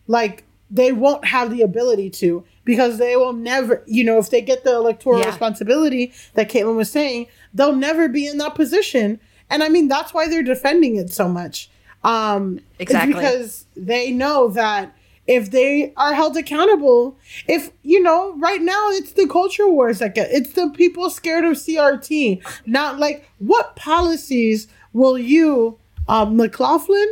[0.08, 4.40] like they won't have the ability to because they will never, you know, if they
[4.40, 5.26] get the electoral Yeah.
[5.26, 9.20] responsibility that Kaitlin was saying, they'll never be in that position.
[9.50, 11.68] And I mean, that's why they're defending it so much.
[12.04, 13.12] Um, Exactly.
[13.12, 14.94] because they know that
[15.26, 20.14] if they are held accountable, if you know, right now it's the culture wars that
[20.14, 27.08] get it's the people scared of CRT, not like what policies will you, um, McLaughlin,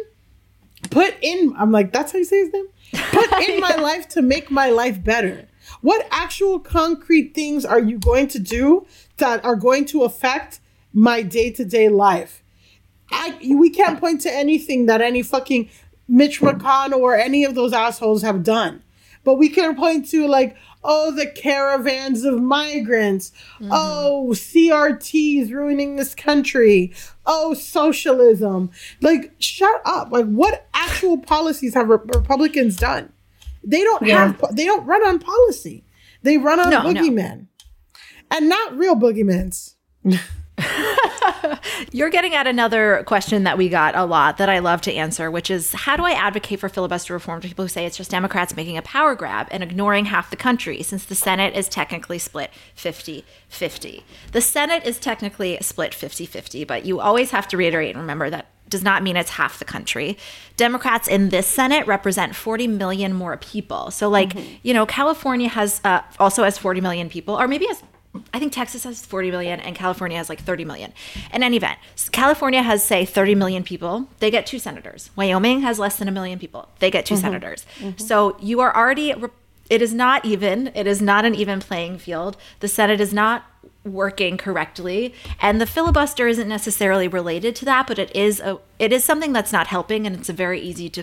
[0.91, 2.67] put in I'm like, that's how you say his name?
[3.13, 5.49] Put in my life to make my life better.
[5.81, 8.87] What actual concrete things are you going to do
[9.19, 10.61] that are going to affect
[10.93, 12.43] my day-to-day life?
[13.11, 15.71] I we can't point to anything that any fucking
[16.09, 18.83] Mitch McConnell or any of those assholes have done.
[19.25, 23.31] But we can point to like, oh, the caravans of migrants.
[23.61, 23.69] Mm-hmm.
[23.73, 26.93] Oh, CRT is ruining this country.
[27.27, 28.71] Oh, socialism.
[29.03, 30.11] Like, shut up.
[30.13, 33.13] Like, what actual policies have Re- Republicans done?
[33.65, 34.33] They don't Yeah.
[34.39, 34.57] have.
[34.57, 35.85] They don't run on policy.
[36.23, 37.01] They run on No, no.
[37.01, 37.47] boogeymen,
[38.31, 39.75] and not real boogeymans.
[41.93, 45.31] You're getting at another question that we got a lot that I love to answer,
[45.31, 48.11] which is how do I advocate for filibuster reform to people who say it's just
[48.11, 52.19] Democrats making a power grab and ignoring half the country since the Senate is technically
[52.19, 54.05] split 50 50?
[54.33, 58.31] The Senate is technically split 50 50, but you always have to reiterate and remember
[58.31, 60.19] that does not mean it's half the country.
[60.57, 63.91] Democrats in this Senate represent 40 million more people.
[63.91, 64.57] So, like, mm-hmm.
[64.63, 67.83] you know, California has uh, also has 40 million people, or maybe has
[68.33, 70.93] I think Texas has 40 million and California has like 30 million.
[71.33, 71.79] In any event,
[72.13, 74.09] California has, say, 30 million people.
[74.19, 75.11] They get two senators.
[75.17, 76.69] Wyoming has less than a million people.
[76.79, 77.21] They get 2 mm-hmm.
[77.21, 77.67] senators.
[77.79, 77.99] Mm-hmm.
[77.99, 79.15] So you are already,
[79.71, 82.37] it is not even, it is not an even playing field.
[82.61, 83.45] The Senate is not
[83.85, 88.93] working correctly and the filibuster isn't necessarily related to that but it is a it
[88.93, 91.03] is something that's not helping and it's a very easy to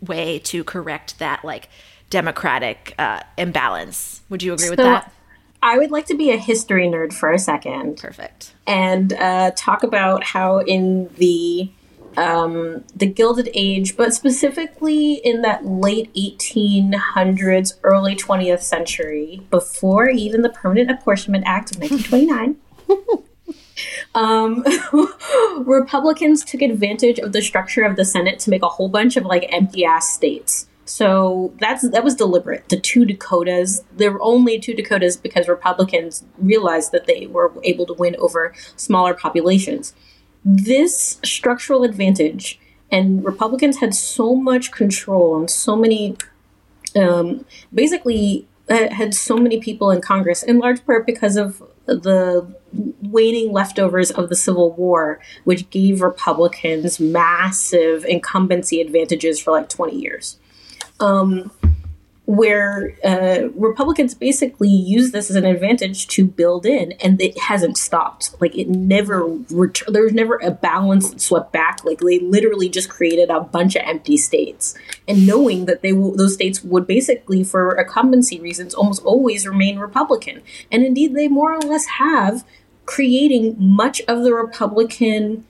[0.00, 1.68] way to correct that like
[2.10, 5.12] democratic uh, imbalance would you agree so, with that
[5.62, 7.98] I would like to be a history nerd for a second.
[7.98, 8.54] Perfect.
[8.66, 11.70] And uh, talk about how in the
[12.16, 20.42] um, the Gilded Age, but specifically in that late 1800s, early 20th century, before even
[20.42, 22.56] the Permanent Apportionment Act of 1929.
[24.14, 24.64] um,
[25.64, 29.24] Republicans took advantage of the structure of the Senate to make a whole bunch of
[29.24, 30.67] like empty ass states.
[30.88, 32.70] So that's that was deliberate.
[32.70, 37.84] The two Dakotas, there were only two Dakotas because Republicans realized that they were able
[37.86, 39.94] to win over smaller populations.
[40.42, 42.58] This structural advantage,
[42.90, 46.16] and Republicans had so much control and so many,
[46.96, 52.50] um, basically uh, had so many people in Congress, in large part because of the
[53.02, 59.94] waning leftovers of the Civil War, which gave Republicans massive incumbency advantages for like 20
[59.94, 60.38] years
[61.00, 61.50] um,
[62.28, 67.78] where uh, Republicans basically use this as an advantage to build in, and it hasn't
[67.78, 68.38] stopped.
[68.38, 71.82] Like it never, ret- there's never a balance that swept back.
[71.86, 74.74] Like they literally just created a bunch of empty states,
[75.08, 79.78] and knowing that they will, those states would basically, for incumbency reasons, almost always remain
[79.78, 82.44] Republican, and indeed they more or less have,
[82.84, 85.46] creating much of the Republican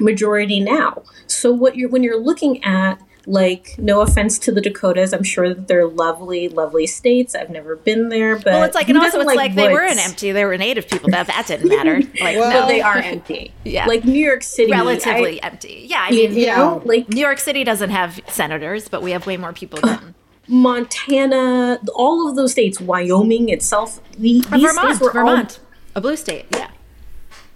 [0.00, 1.02] majority now.
[1.26, 5.48] So what you're when you're looking at like, no offense to the Dakotas, I'm sure
[5.48, 7.34] that they're lovely, lovely states.
[7.34, 9.98] I've never been there, but well, it's like, and also it's like, like they weren't
[9.98, 11.10] empty; they were native people.
[11.10, 12.00] That that didn't matter.
[12.24, 13.52] Like, well, no, they are empty.
[13.64, 15.86] yeah, like New York City, relatively I, empty.
[15.88, 19.26] Yeah, I mean, you know, like New York City doesn't have senators, but we have
[19.26, 20.14] way more people than.
[20.48, 26.00] Montana, all of those states, Wyoming itself, the, these Vermont, states were Vermont, all, a
[26.00, 26.70] blue state, yeah.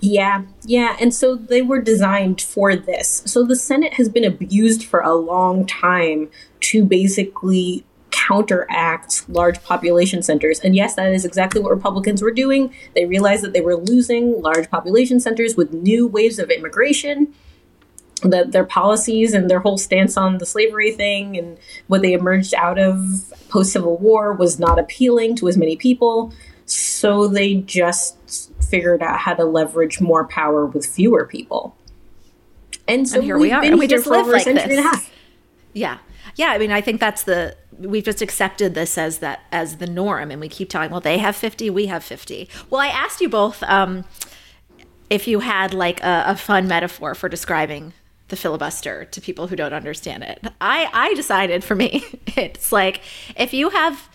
[0.00, 0.96] Yeah, yeah.
[1.00, 3.22] And so they were designed for this.
[3.26, 6.30] So the Senate has been abused for a long time
[6.60, 10.60] to basically counteract large population centers.
[10.60, 12.72] And yes, that is exactly what Republicans were doing.
[12.94, 17.34] They realized that they were losing large population centers with new waves of immigration.
[18.22, 22.52] That their policies and their whole stance on the slavery thing and what they emerged
[22.52, 26.32] out of post Civil War was not appealing to as many people.
[26.70, 31.74] So they just figured out how to leverage more power with fewer people.
[32.86, 35.10] And so and here we are, and we just live like this.
[35.72, 35.98] Yeah,
[36.36, 36.48] yeah.
[36.48, 40.30] I mean, I think that's the we've just accepted this as that as the norm,
[40.30, 40.90] and we keep talking.
[40.90, 42.48] Well, they have fifty, we have fifty.
[42.70, 44.04] Well, I asked you both um,
[45.10, 47.92] if you had like a, a fun metaphor for describing
[48.28, 50.42] the filibuster to people who don't understand it.
[50.60, 52.04] I I decided for me,
[52.36, 53.00] it's like
[53.36, 54.08] if you have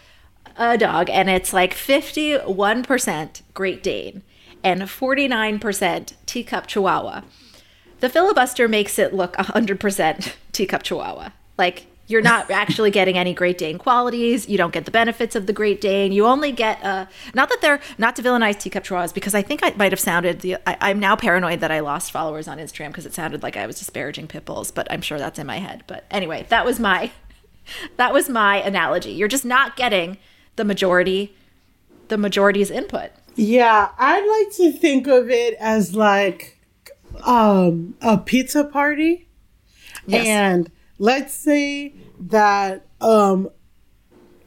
[0.57, 4.23] a dog and it's like 51% Great Dane
[4.63, 7.21] and 49% teacup chihuahua.
[7.99, 11.29] The filibuster makes it look 100% teacup chihuahua.
[11.57, 14.47] Like you're not actually getting any Great Dane qualities.
[14.49, 16.11] You don't get the benefits of the Great Dane.
[16.11, 19.61] You only get uh, not that they're not to villainize teacup chihuahuas because I think
[19.63, 20.57] I might have sounded the.
[20.67, 23.65] I, am now paranoid that I lost followers on Instagram because it sounded like I
[23.65, 25.83] was disparaging pit bulls, but I'm sure that's in my head.
[25.87, 27.11] But anyway, that was my
[27.97, 29.11] that was my analogy.
[29.11, 30.17] You're just not getting
[30.55, 31.35] the majority,
[32.07, 33.11] the majority's input.
[33.35, 36.59] Yeah, I like to think of it as like
[37.23, 39.27] um, a pizza party.
[40.05, 40.27] Yes.
[40.27, 43.49] And let's say that um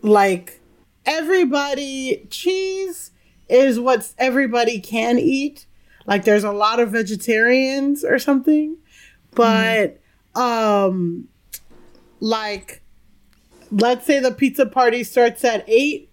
[0.03, 0.61] like
[1.05, 3.11] everybody cheese
[3.49, 5.67] is what everybody can eat.
[6.07, 8.77] Like there's a lot of vegetarians or something.
[9.35, 10.01] But
[10.35, 10.41] mm-hmm.
[10.41, 11.29] um
[12.21, 12.83] like
[13.71, 16.11] let's say the pizza party starts at 8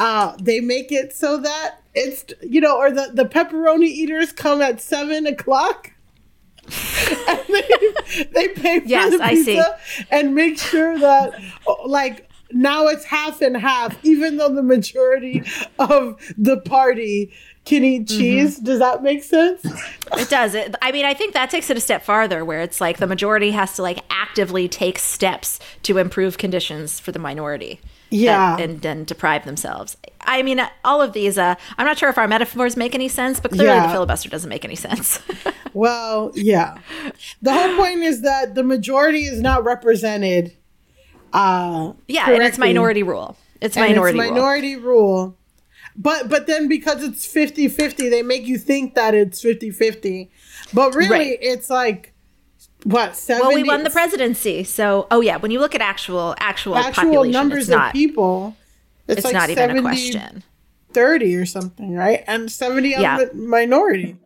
[0.00, 4.62] uh, they make it so that it's you know, or the the pepperoni eaters come
[4.62, 5.92] at seven o'clock.
[7.28, 9.78] and they, they pay for yes, the pizza
[10.10, 11.38] and make sure that
[11.84, 15.42] like now it's half and half, even though the majority
[15.78, 17.32] of the party
[17.64, 18.18] can eat Mm-hmm.
[18.18, 18.58] cheese.
[18.58, 19.60] Does that make sense?
[20.12, 20.54] It does.
[20.54, 23.06] It, I mean, I think that takes it a step farther, where it's like the
[23.06, 27.80] majority has to like actively take steps to improve conditions for the minority.
[28.12, 28.54] Yeah.
[28.54, 29.96] and, and then deprive themselves.
[30.22, 31.38] I mean, all of these.
[31.38, 33.86] Uh, I'm not sure if our metaphors make any sense, but clearly Yeah.
[33.86, 35.20] the filibuster doesn't make any sense.
[35.72, 36.78] Well, yeah.
[37.42, 40.52] The whole point is that the majority is not represented.
[41.32, 43.36] Uh, yeah, and it's minority rule.
[43.60, 44.30] It's And minority rule.
[44.32, 45.36] minority rule.
[46.02, 50.30] But but then because it's 50-50, they make you think that it's 50-50.
[50.72, 51.38] But really Right.
[51.42, 52.14] it's like
[52.84, 55.36] what, 70 Well, we won the presidency, so oh yeah.
[55.36, 58.56] When you look at actual actual actual population, numbers it's not, of people.
[59.08, 60.42] It's, like not even a question.
[60.92, 62.24] 30 or something, right?
[62.26, 63.18] And 70 on Yeah.
[63.18, 64.16] the minority.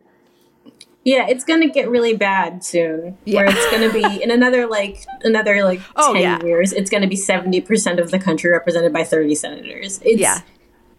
[1.03, 3.17] Yeah, it's gonna get really bad soon.
[3.25, 3.41] Yeah.
[3.41, 6.43] Where it's gonna be in another like another like Oh, ten yeah.
[6.43, 9.99] years, it's gonna be seventy percent of the country represented by thirty senators.
[10.03, 10.39] It's, Yeah.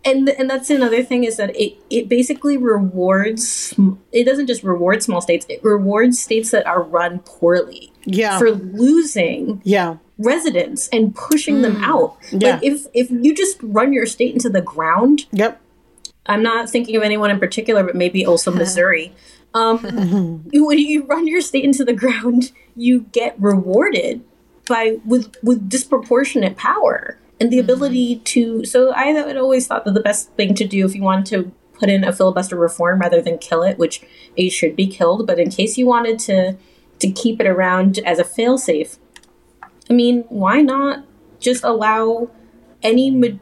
[0.04, 3.74] And and that's another thing is that it it basically rewards.
[4.12, 7.92] It doesn't just reward small states; it rewards states that are run poorly.
[8.08, 8.38] Yeah.
[8.38, 9.96] for losing Yeah.
[10.16, 11.84] residents and pushing them Mm.
[11.84, 12.16] out.
[12.30, 12.52] Yeah.
[12.54, 15.26] Like if if you just run your state into the ground.
[15.32, 15.60] Yep.
[16.26, 19.12] I'm not thinking of anyone in particular, but maybe also Missouri.
[19.54, 19.78] Um,
[20.52, 24.22] when you run your state into the ground, you get rewarded
[24.68, 28.64] by with with disproportionate power and the ability to.
[28.64, 31.52] So I had always thought that the best thing to do if you wanted to
[31.78, 34.02] put in a filibuster reform rather than kill it, which
[34.36, 36.56] it should be killed, but in case you wanted to
[36.98, 38.96] to keep it around as a failsafe,
[39.90, 41.04] I mean, why not
[41.40, 42.30] just allow
[42.82, 43.38] any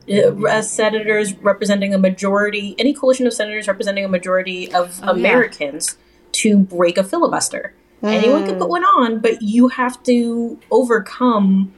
[0.48, 5.28] uh, senators representing a majority, any coalition of senators representing a majority of Oh, yeah.
[5.28, 5.96] Americans
[6.32, 7.74] to break a filibuster?
[8.02, 11.72] Anyone could put one on, but you have to overcome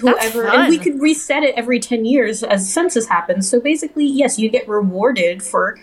[0.00, 0.46] whoever.
[0.48, 3.48] And we could reset it every 10 years as census happens.
[3.48, 5.78] So basically, yes, you get rewarded for,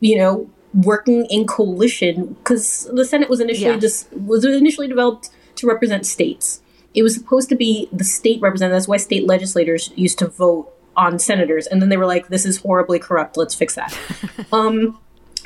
[0.00, 3.78] you know, working in coalition because the Senate was initially Yeah.
[3.78, 6.60] just was initially developed to represent states.
[6.94, 8.76] It was supposed to be the state representative.
[8.76, 12.46] That's why state legislators used to vote on senators, and then they were like, "This
[12.46, 13.36] is horribly corrupt.
[13.36, 13.96] Let's fix that."
[14.52, 14.98] um,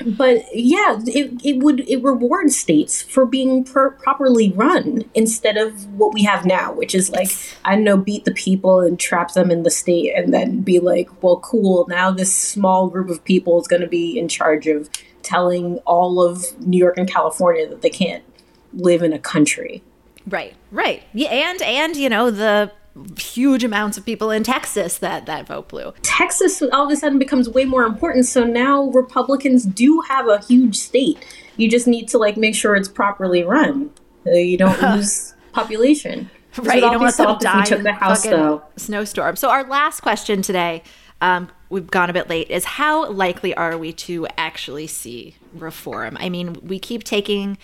[0.07, 5.87] but yeah, it, it would it rewards states for being per- properly run instead of
[5.99, 7.31] what we have now, which is like
[7.65, 10.79] I don't know, beat the people and trap them in the state, and then be
[10.79, 11.87] like, "Well, cool.
[11.89, 14.89] Now this small group of people is going to be in charge of
[15.23, 18.25] telling all of New York and California that they can't
[18.73, 19.83] live in a country."
[20.27, 21.03] Right, right.
[21.13, 22.73] Yeah, and and you know the
[23.19, 25.93] huge amounts of people in Texas that that vote blue.
[26.03, 28.27] Texas all of a sudden becomes way more important.
[28.27, 31.19] So now Republicans do have a huge state.
[31.57, 33.91] You just need to like make sure it's properly run.
[34.27, 36.31] Uh, you don't lose population.
[36.59, 38.63] Right, you don't want them we dying took the house though.
[38.77, 39.37] snowstorm.
[39.37, 40.83] So our last question today,
[41.21, 46.17] um, we've gone a bit late, is how likely are we to actually see reform?
[46.19, 47.57] I mean, we keep taking.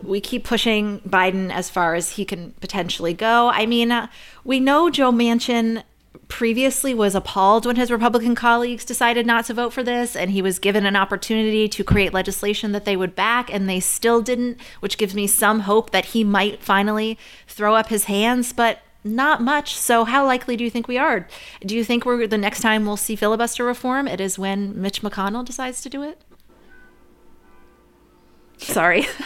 [0.00, 3.48] We keep pushing Biden as far as he can potentially go.
[3.48, 4.08] I mean, uh,
[4.44, 5.82] we know Joe Manchin
[6.28, 10.40] previously was appalled when his Republican colleagues decided not to vote for this, and he
[10.40, 14.58] was given an opportunity to create legislation that they would back, and they still didn't,
[14.80, 19.42] which gives me some hope that he might finally throw up his hands, but not
[19.42, 19.76] much.
[19.76, 21.28] So, how likely do you think we are?
[21.64, 24.08] Do you think we're the next time we'll see filibuster reform?
[24.08, 26.22] It is when Mitch McConnell decides to do it?
[28.58, 29.06] Sorry.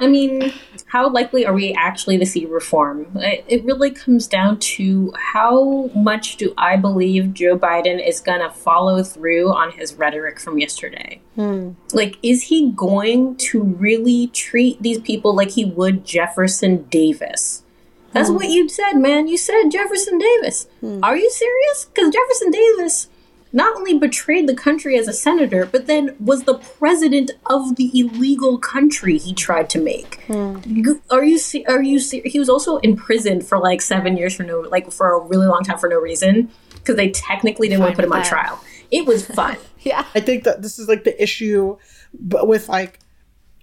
[0.00, 0.52] I mean,
[0.86, 3.06] how likely are we actually to see reform?
[3.16, 8.50] It really comes down to how much do I believe Joe Biden is going to
[8.50, 11.20] follow through on his rhetoric from yesterday?
[11.34, 11.72] Hmm.
[11.92, 17.64] Like, is he going to really treat these people like he would Jefferson Davis?
[18.12, 18.36] That's hmm.
[18.36, 19.26] what you said, man.
[19.26, 20.68] You said Jefferson Davis.
[20.80, 21.00] Hmm.
[21.02, 21.86] Are you serious?
[21.86, 23.08] Because Jefferson Davis
[23.52, 27.90] not only betrayed the country as a senator, but then was the president of the
[27.94, 30.22] illegal country he tried to make.
[30.26, 30.58] Hmm.
[30.64, 34.34] You- Are you se- are you se- he was also imprisoned for like 7 years
[34.34, 37.80] for no like for a really long time for no reason because they technically didn't
[37.80, 38.60] want to put him with on trial.
[38.90, 39.56] It was fun.
[39.80, 40.04] yeah.
[40.14, 41.76] I think that this is like the issue
[42.12, 43.00] but with like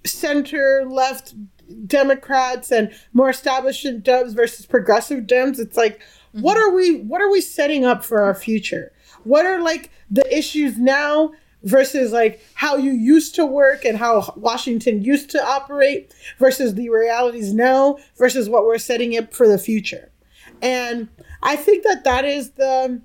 [0.05, 1.33] center left
[1.87, 5.59] Democrats and more establishment Dems versus progressive Dems.
[5.59, 6.69] It's like what mm-hmm.
[6.69, 8.91] are we what are we setting up for our future?
[9.25, 14.33] What are like the issues now versus like how you used to work and how
[14.37, 19.57] Washington used to operate versus the realities now versus what we're setting up for the
[19.57, 20.11] future.
[20.61, 21.09] And
[21.43, 23.01] I think that that is the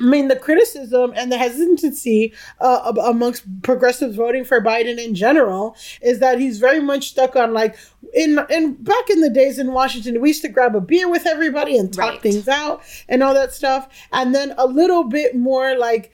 [0.00, 5.76] I mean, the criticism and the hesitancy uh, amongst progressives voting for Biden in general
[6.02, 7.76] is that he's very much stuck on like
[8.12, 11.26] in in back in the days in Washington, we used to grab a beer with
[11.26, 12.22] everybody and talk right.
[12.22, 16.12] things out and all that stuff, and then a little bit more like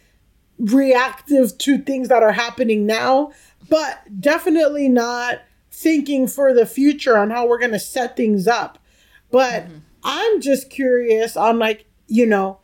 [0.59, 3.33] reactive to things that are happening now,
[3.69, 8.79] but definitely not thinking for the future on how we're going to set things up.
[9.31, 9.79] But mm-hmm.
[10.05, 12.60] I'm just curious on like you know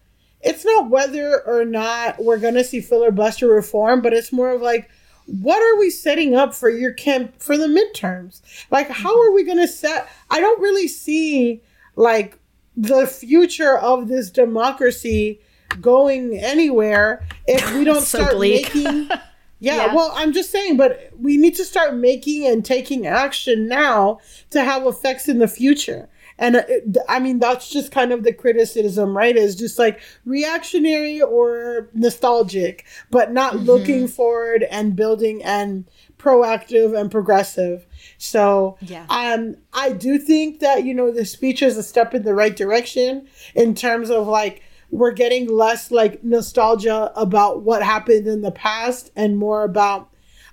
[0.46, 4.62] it's not whether or not we're going to see filibuster reform, but it's more of
[4.62, 4.88] like,
[5.26, 8.40] what are we setting up for your camp for the midterms?
[8.70, 9.28] Like, how mm-hmm.
[9.28, 10.08] are we going to set?
[10.30, 11.62] I don't really see
[11.96, 12.38] like
[12.76, 15.40] the future of this democracy
[15.80, 18.72] going anywhere if we don't so start bleak.
[18.74, 19.10] making.
[19.58, 23.66] Yeah, yeah, well, I'm just saying, but we need to start making and taking action
[23.66, 24.18] now
[24.50, 26.10] to have effects in the future.
[26.38, 26.62] And uh,
[27.08, 29.36] I mean, that's just kind of the criticism, right?
[29.36, 33.64] Is just like reactionary or nostalgic, but not mm-hmm.
[33.64, 35.84] looking forward and building and
[36.18, 37.86] proactive and progressive.
[38.18, 39.06] So, yeah.
[39.08, 42.54] um, I do think that, you know, the speech is a step in the right
[42.54, 48.52] direction in terms of like, we're getting less like nostalgia about what happened in the
[48.52, 50.08] past and more about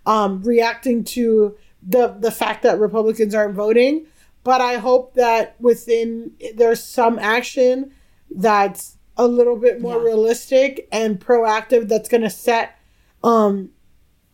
[0.05, 1.55] um, reacting to
[1.85, 4.05] the the fact that Republicans aren't voting
[4.43, 7.91] but I hope that within there's some action
[8.29, 10.03] that's a little bit more yeah.
[10.03, 12.79] realistic and proactive that's going to set
[13.23, 13.69] um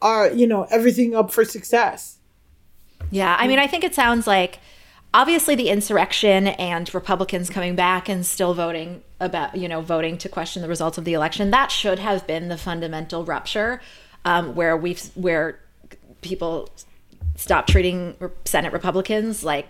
[0.02, 2.18] our you know everything up for success.
[3.12, 4.60] Yeah, I mean I think it sounds like
[5.14, 10.30] obviously the insurrection and Republicans coming back and still voting about you know voting to
[10.30, 13.82] question the results of the election that should have been the fundamental rupture
[14.26, 15.60] um, where we've where
[16.22, 16.70] people
[17.36, 19.70] stop treating Senate Republicans like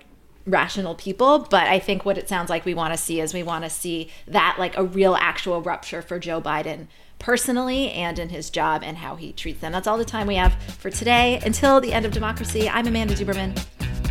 [0.50, 3.43] rational people but i think what it sounds like we want to see is we
[3.43, 6.88] want to see that like a real actual rupture for joe biden
[7.20, 9.72] personally and in his job and how he treats them.
[9.72, 11.39] That's all the time we have for today.
[11.45, 13.62] Until the end of democracy i'm amanda duberman.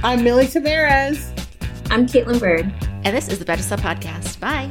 [0.04, 1.32] I'm milly tamarez
[1.90, 2.72] i'm kaitlin byrd.
[3.04, 4.38] And this is the betches sup podcast.
[4.38, 4.70] Bye